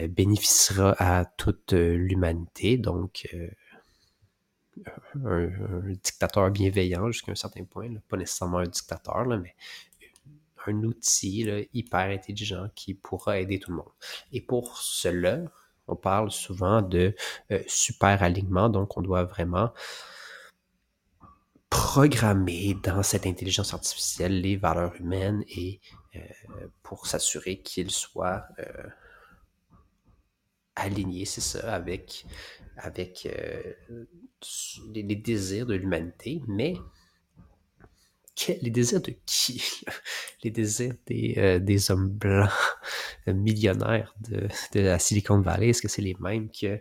bénéficiera 0.09 0.94
à 0.98 1.24
toute 1.24 1.72
l'humanité. 1.72 2.78
Donc, 2.78 3.28
un, 5.24 5.50
dictateur 6.02 6.50
bienveillant 6.50 7.11
jusqu'à 7.11 7.33
un 7.33 7.37
certain 7.37 7.64
point, 7.64 7.88
pas 8.09 8.16
nécessairement 8.16 8.59
un 8.59 8.66
dictateur, 8.66 9.26
mais 9.26 9.55
un 10.66 10.83
outil 10.85 11.68
hyper 11.74 12.11
intelligent 12.11 12.68
qui 12.74 12.94
pourra 12.94 13.38
aider 13.38 13.59
tout 13.59 13.70
le 13.70 13.78
monde. 13.78 13.92
Et 14.33 14.40
pour 14.40 14.78
cela, 14.78 15.40
on 15.88 15.96
parle 15.96 16.31
souvent 16.31 16.83
de 16.83 17.14
euh, 17.50 17.62
super 17.66 18.22
alignement, 18.22 18.68
donc 18.68 18.96
on 18.96 19.02
doit 19.02 19.24
vraiment 19.24 19.72
programmer 21.72 22.74
dans 22.82 23.02
cette 23.02 23.26
intelligence 23.26 23.72
artificielle 23.72 24.42
les 24.42 24.56
valeurs 24.56 24.94
humaines 25.00 25.42
et 25.48 25.80
euh, 26.14 26.20
pour 26.82 27.06
s'assurer 27.06 27.61
qu'ils 27.61 27.90
soient 27.90 28.44
euh, 28.58 28.88
aligné, 30.76 31.24
c'est 31.24 31.40
ça, 31.40 31.74
avec, 31.74 32.26
avec 32.76 33.24
euh, 33.24 33.72
les, 34.92 35.02
désirs 35.16 35.64
de 35.64 35.72
l'humanité, 35.72 36.42
mais 36.46 36.74
les 38.60 38.70
désirs 38.70 39.00
de 39.00 39.14
qui? 39.26 39.62
Les 40.42 40.50
désirs 40.50 40.94
des, 41.06 41.34
euh, 41.38 41.92
hommes 41.92 42.08
blancs 42.08 42.50
millionnaires 43.28 44.12
de, 44.18 44.48
la 44.74 44.98
Silicon 44.98 45.40
Valley, 45.40 45.68
est-ce 45.68 45.80
que 45.80 45.86
c'est 45.86 46.02
les 46.02 46.16
mêmes 46.18 46.50
que 46.50 46.80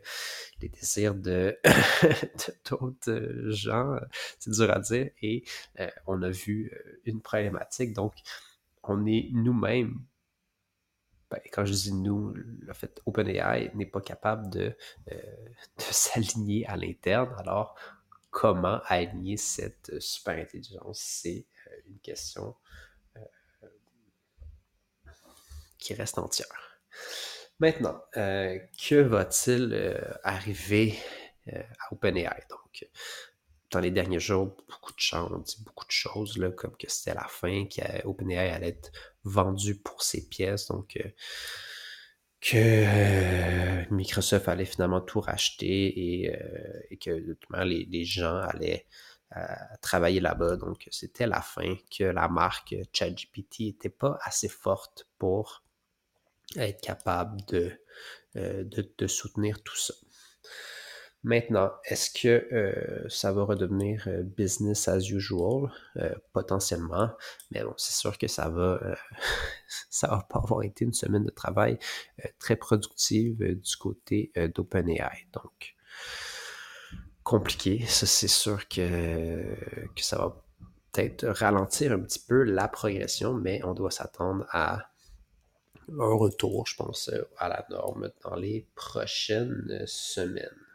les 0.62 0.70
désirs 0.70 1.14
de 1.14 1.60
d'autres 2.70 3.50
gens? 3.50 3.98
C'est 4.40 4.52
dur 4.52 4.72
à 4.72 4.80
dire. 4.80 5.12
Et 5.22 5.44
euh, 5.80 5.90
on 6.08 6.24
a 6.24 6.30
vu 6.30 6.72
une 7.06 7.22
problématique. 7.22 7.94
Donc, 7.94 8.14
on 8.84 9.06
est 9.06 9.30
nous-mêmes 9.32 10.00
ben, 11.32 11.40
quand 11.54 11.64
je 11.64 11.72
dis 11.72 11.94
nous, 11.94 12.34
le 12.34 12.74
fait 12.74 13.02
OpenAI 13.06 13.72
n'est 13.74 13.86
pas 13.86 14.02
capable 14.02 14.50
de, 14.50 14.76
euh, 15.12 15.16
de 15.78 15.84
s'aligner 15.84 16.68
à 16.68 16.76
l'interne. 16.76 17.34
Alors, 17.38 17.76
comment 18.32 18.82
aligner 18.86 19.38
cette 19.38 20.00
super 20.00 20.38
intelligence 20.38 21.00
C'est 21.00 21.46
euh, 21.68 21.76
une 21.88 22.00
question 22.00 22.56
euh, 23.18 23.68
qui 25.78 25.94
reste 25.94 26.18
entière. 26.18 26.80
Maintenant, 27.60 28.02
que 28.16 29.02
va-t-il 29.02 30.02
arriver 30.24 30.98
à 31.48 31.94
OpenAI? 31.94 32.44
Donc, 32.50 32.90
dans 33.72 33.80
les 33.80 33.92
derniers 33.92 34.20
jours, 34.20 34.48
beaucoup 34.68 34.92
de 34.92 35.00
gens 35.00 35.32
ont 35.32 35.40
dit 35.40 35.64
beaucoup 35.64 35.86
de 35.86 35.92
choses, 35.92 36.38
comme 36.58 36.76
que 36.76 36.90
c'était 36.90 37.16
la 37.16 37.28
fin, 37.28 37.66
qu'OpenAI 37.66 38.50
allait 38.50 38.70
être 38.70 38.92
vendu 39.24 39.76
pour 39.76 40.04
ses 40.04 40.28
pièces, 40.28 40.68
donc 40.68 40.98
euh, 40.98 41.10
que 42.42 42.58
euh, 42.58 43.86
Microsoft 43.92 44.48
allait 44.48 44.66
finalement 44.66 45.00
tout 45.02 45.22
racheter 45.22 46.24
et, 46.24 46.36
euh, 46.36 46.96
que 47.00 47.38
les, 47.64 48.04
gens 48.04 48.36
allaient 48.38 48.88
travailler 49.82 50.20
là-bas. 50.20 50.58
Donc 50.58 50.88
c'était 50.92 51.28
la 51.28 51.42
fin, 51.42 51.76
que 51.96 52.04
la 52.04 52.28
marque 52.28 52.76
ChatGPT 52.92 53.60
n'était 53.62 53.90
pas 53.90 54.18
assez 54.24 54.50
forte 54.50 55.08
pour 55.18 55.64
être 56.58 56.82
capable 56.82 57.40
de, 57.46 57.80
de 58.36 59.08
soutenir 59.08 59.64
tout 59.64 59.78
ça. 59.78 59.94
Maintenant, 61.24 61.72
est-ce 61.86 62.10
que 62.10 62.48
euh, 62.52 63.08
ça 63.08 63.32
va 63.32 63.44
redevenir 63.44 64.06
euh, 64.08 64.24
business 64.24 64.88
as 64.88 65.08
usual? 65.12 65.72
Euh, 65.98 66.16
potentiellement, 66.34 67.12
mais 67.52 67.64
bon, 67.64 67.76
c'est 67.78 67.94
sûr 67.94 68.18
que 68.18 68.28
ça 68.28 68.50
va, 68.50 68.80
ça 69.92 70.08
va 70.08 70.26
pas 70.28 70.40
avoir 70.40 70.64
été 70.64 70.84
une 70.84 70.94
semaine 70.94 71.24
de 71.24 71.30
travail 71.30 71.78
très 72.40 72.56
productive 72.56 73.38
du 73.38 73.76
côté 73.78 74.32
d'OpenAI. 74.56 75.28
Donc, 75.34 75.76
compliqué. 77.24 77.86
Ça, 77.86 78.08
c'est 78.08 78.28
sûr 78.28 78.68
que, 78.68 79.44
que 79.96 80.04
ça 80.04 80.18
va 80.18 80.44
peut-être 80.92 81.28
ralentir 81.28 81.92
un 81.92 82.00
petit 82.00 82.20
peu 82.20 82.42
la 82.42 82.68
progression, 82.68 83.36
mais 83.36 83.64
on 83.64 83.76
doit 83.76 83.92
s'attendre 83.92 84.48
à 84.50 84.90
un 85.88 86.16
retour, 86.16 86.66
je 86.66 86.76
pense, 86.76 87.12
à 87.38 87.48
la 87.48 87.64
norme 87.70 88.10
dans 88.24 88.36
les 88.36 88.68
prochaines 88.74 89.84
semaines. 89.86 90.71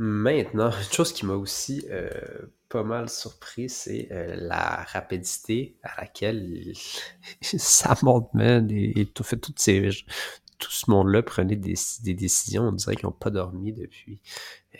Maintenant, 0.00 0.70
une 0.70 0.92
chose 0.92 1.12
qui 1.12 1.26
m'a 1.26 1.34
aussi 1.34 1.84
euh, 1.90 2.08
pas 2.68 2.84
mal 2.84 3.08
surpris, 3.08 3.68
c'est 3.68 4.06
euh, 4.12 4.36
la 4.38 4.84
rapidité 4.92 5.76
à 5.82 6.00
laquelle 6.02 6.72
Sam 7.42 8.06
Altman 8.06 8.70
et, 8.70 9.06
tout, 9.06 9.24
ce 9.24 10.90
monde-là 10.90 11.22
prenait 11.24 11.56
des, 11.56 11.74
décisions. 12.14 12.68
On 12.68 12.72
dirait 12.72 12.94
qu'ils 12.94 13.06
n'ont 13.06 13.12
pas 13.12 13.30
dormi 13.30 13.72
depuis, 13.72 14.22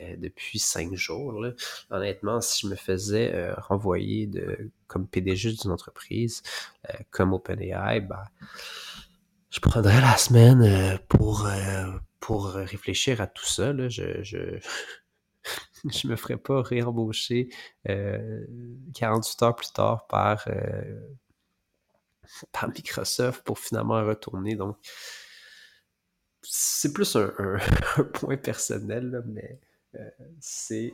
euh, 0.00 0.14
depuis 0.18 0.60
cinq 0.60 0.94
jours. 0.94 1.44
Honnêtement, 1.90 2.40
si 2.40 2.64
je 2.64 2.70
me 2.70 2.76
faisais 2.76 3.52
renvoyer 3.54 4.28
de, 4.28 4.70
comme 4.86 5.08
PDG 5.08 5.50
d'une 5.54 5.72
entreprise, 5.72 6.44
comme 7.10 7.32
OpenAI, 7.32 8.02
ben, 8.02 8.22
je 9.50 9.58
prendrais 9.58 10.00
la 10.00 10.16
semaine 10.16 11.00
pour, 11.08 11.48
pour 12.20 12.50
réfléchir 12.50 13.20
à 13.20 13.26
tout 13.26 13.46
ça. 13.46 13.72
Je, 13.88 14.22
je, 14.22 14.60
je 15.90 16.08
me 16.08 16.16
ferais 16.16 16.36
pas 16.36 16.62
réembaucher 16.62 17.48
48 17.84 17.90
euh, 17.90 19.46
heures 19.46 19.56
plus 19.56 19.72
tard 19.72 20.06
par, 20.06 20.44
euh, 20.48 21.00
par 22.52 22.68
Microsoft 22.68 23.44
pour 23.44 23.58
finalement 23.58 24.04
retourner. 24.04 24.56
Donc, 24.56 24.76
c'est 26.42 26.92
plus 26.92 27.16
un, 27.16 27.32
point 28.14 28.36
personnel, 28.36 29.22
mais 29.26 29.60
euh, 29.94 30.10
c'est, 30.40 30.92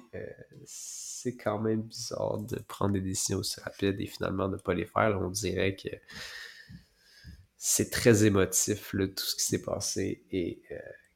c'est 0.64 1.36
quand 1.36 1.58
même 1.60 1.82
bizarre 1.82 2.38
de 2.38 2.58
prendre 2.60 2.94
des 2.94 3.00
décisions 3.00 3.38
aussi 3.38 3.60
rapides 3.60 4.00
et 4.00 4.06
finalement 4.06 4.48
de 4.48 4.56
ne 4.56 4.60
pas 4.60 4.74
les 4.74 4.86
faire. 4.86 5.18
on 5.20 5.30
dirait 5.30 5.76
que 5.76 5.88
c'est 7.56 7.90
très 7.90 8.24
émotif, 8.24 8.90
tout 8.90 9.24
ce 9.24 9.36
qui 9.36 9.42
s'est 9.42 9.62
passé 9.62 10.24
et 10.30 10.62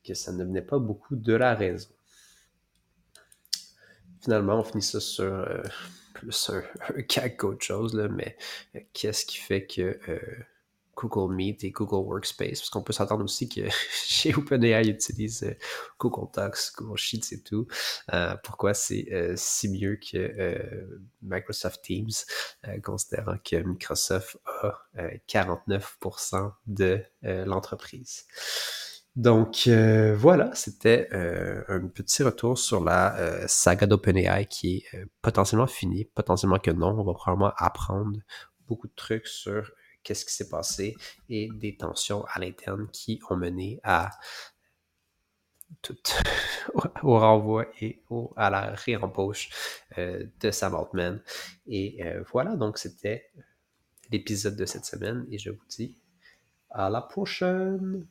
que 0.02 0.14
ça 0.14 0.32
ne 0.32 0.44
venait 0.44 0.62
pas 0.62 0.78
beaucoup 0.78 1.14
de 1.14 1.34
la 1.34 1.54
raison 1.54 1.90
finalement, 4.22 4.60
on 4.60 4.64
finit 4.64 4.82
ça 4.82 5.00
sur 5.00 5.32
euh, 5.32 5.62
plus 6.14 6.50
un, 6.50 6.62
un 7.22 7.28
qu'autre 7.30 7.64
chose, 7.64 7.94
là, 7.94 8.08
mais 8.08 8.36
euh, 8.74 8.80
qu'est-ce 8.92 9.26
qui 9.26 9.38
fait 9.38 9.66
que 9.66 9.98
euh, 10.08 10.18
Google 10.96 11.32
Meet 11.32 11.62
et 11.62 11.70
Google 11.70 12.08
Workspace, 12.08 12.58
parce 12.58 12.70
qu'on 12.70 12.82
peut 12.82 12.92
s'attendre 12.92 13.22
aussi 13.22 13.48
que 13.48 13.60
chez 13.92 14.34
OpenAI, 14.34 14.82
ils 14.82 14.90
utilisent 14.90 15.56
Google 16.00 16.28
Docs, 16.34 16.72
Google 16.76 16.98
Sheets 16.98 17.32
et 17.32 17.42
tout. 17.42 17.68
pourquoi 18.42 18.74
c'est 18.74 19.06
si 19.36 19.68
mieux 19.68 19.96
que 19.96 20.98
Microsoft 21.22 21.82
Teams, 21.82 22.10
considérant 22.82 23.36
que 23.44 23.56
Microsoft 23.62 24.38
a 24.44 24.74
49% 25.28 26.52
de 26.66 27.04
l'entreprise? 27.22 28.26
Donc 29.18 29.64
euh, 29.66 30.14
voilà, 30.16 30.54
c'était 30.54 31.08
euh, 31.12 31.64
un 31.66 31.88
petit 31.88 32.22
retour 32.22 32.56
sur 32.56 32.84
la 32.84 33.16
euh, 33.16 33.44
saga 33.48 33.84
d'OpenAI 33.84 34.46
qui 34.46 34.84
est 34.92 35.06
potentiellement 35.20 35.66
finie, 35.66 36.04
potentiellement 36.04 36.60
que 36.60 36.70
non. 36.70 36.90
On 36.96 37.02
va 37.02 37.14
probablement 37.14 37.52
apprendre 37.56 38.16
beaucoup 38.68 38.86
de 38.86 38.92
trucs 38.94 39.26
sur 39.26 39.72
qu'est-ce 40.04 40.24
qui 40.24 40.32
s'est 40.32 40.48
passé 40.48 40.94
et 41.28 41.48
des 41.52 41.76
tensions 41.76 42.24
à 42.32 42.38
l'interne 42.38 42.86
qui 42.92 43.20
ont 43.28 43.36
mené 43.36 43.80
à 43.82 44.12
tout 45.82 45.98
au 47.02 47.18
renvoi 47.18 47.66
et 47.80 48.00
à 48.36 48.50
la 48.50 48.70
réembauche 48.70 49.50
de 49.96 50.50
Sam 50.52 50.76
Altman. 50.76 51.20
Et 51.66 52.04
voilà, 52.30 52.54
donc 52.54 52.78
c'était 52.78 53.32
l'épisode 54.12 54.54
de 54.54 54.64
cette 54.64 54.84
semaine 54.84 55.26
et 55.28 55.38
je 55.38 55.50
vous 55.50 55.66
dis 55.68 55.96
à 56.70 56.88
la 56.88 57.02
prochaine. 57.02 58.06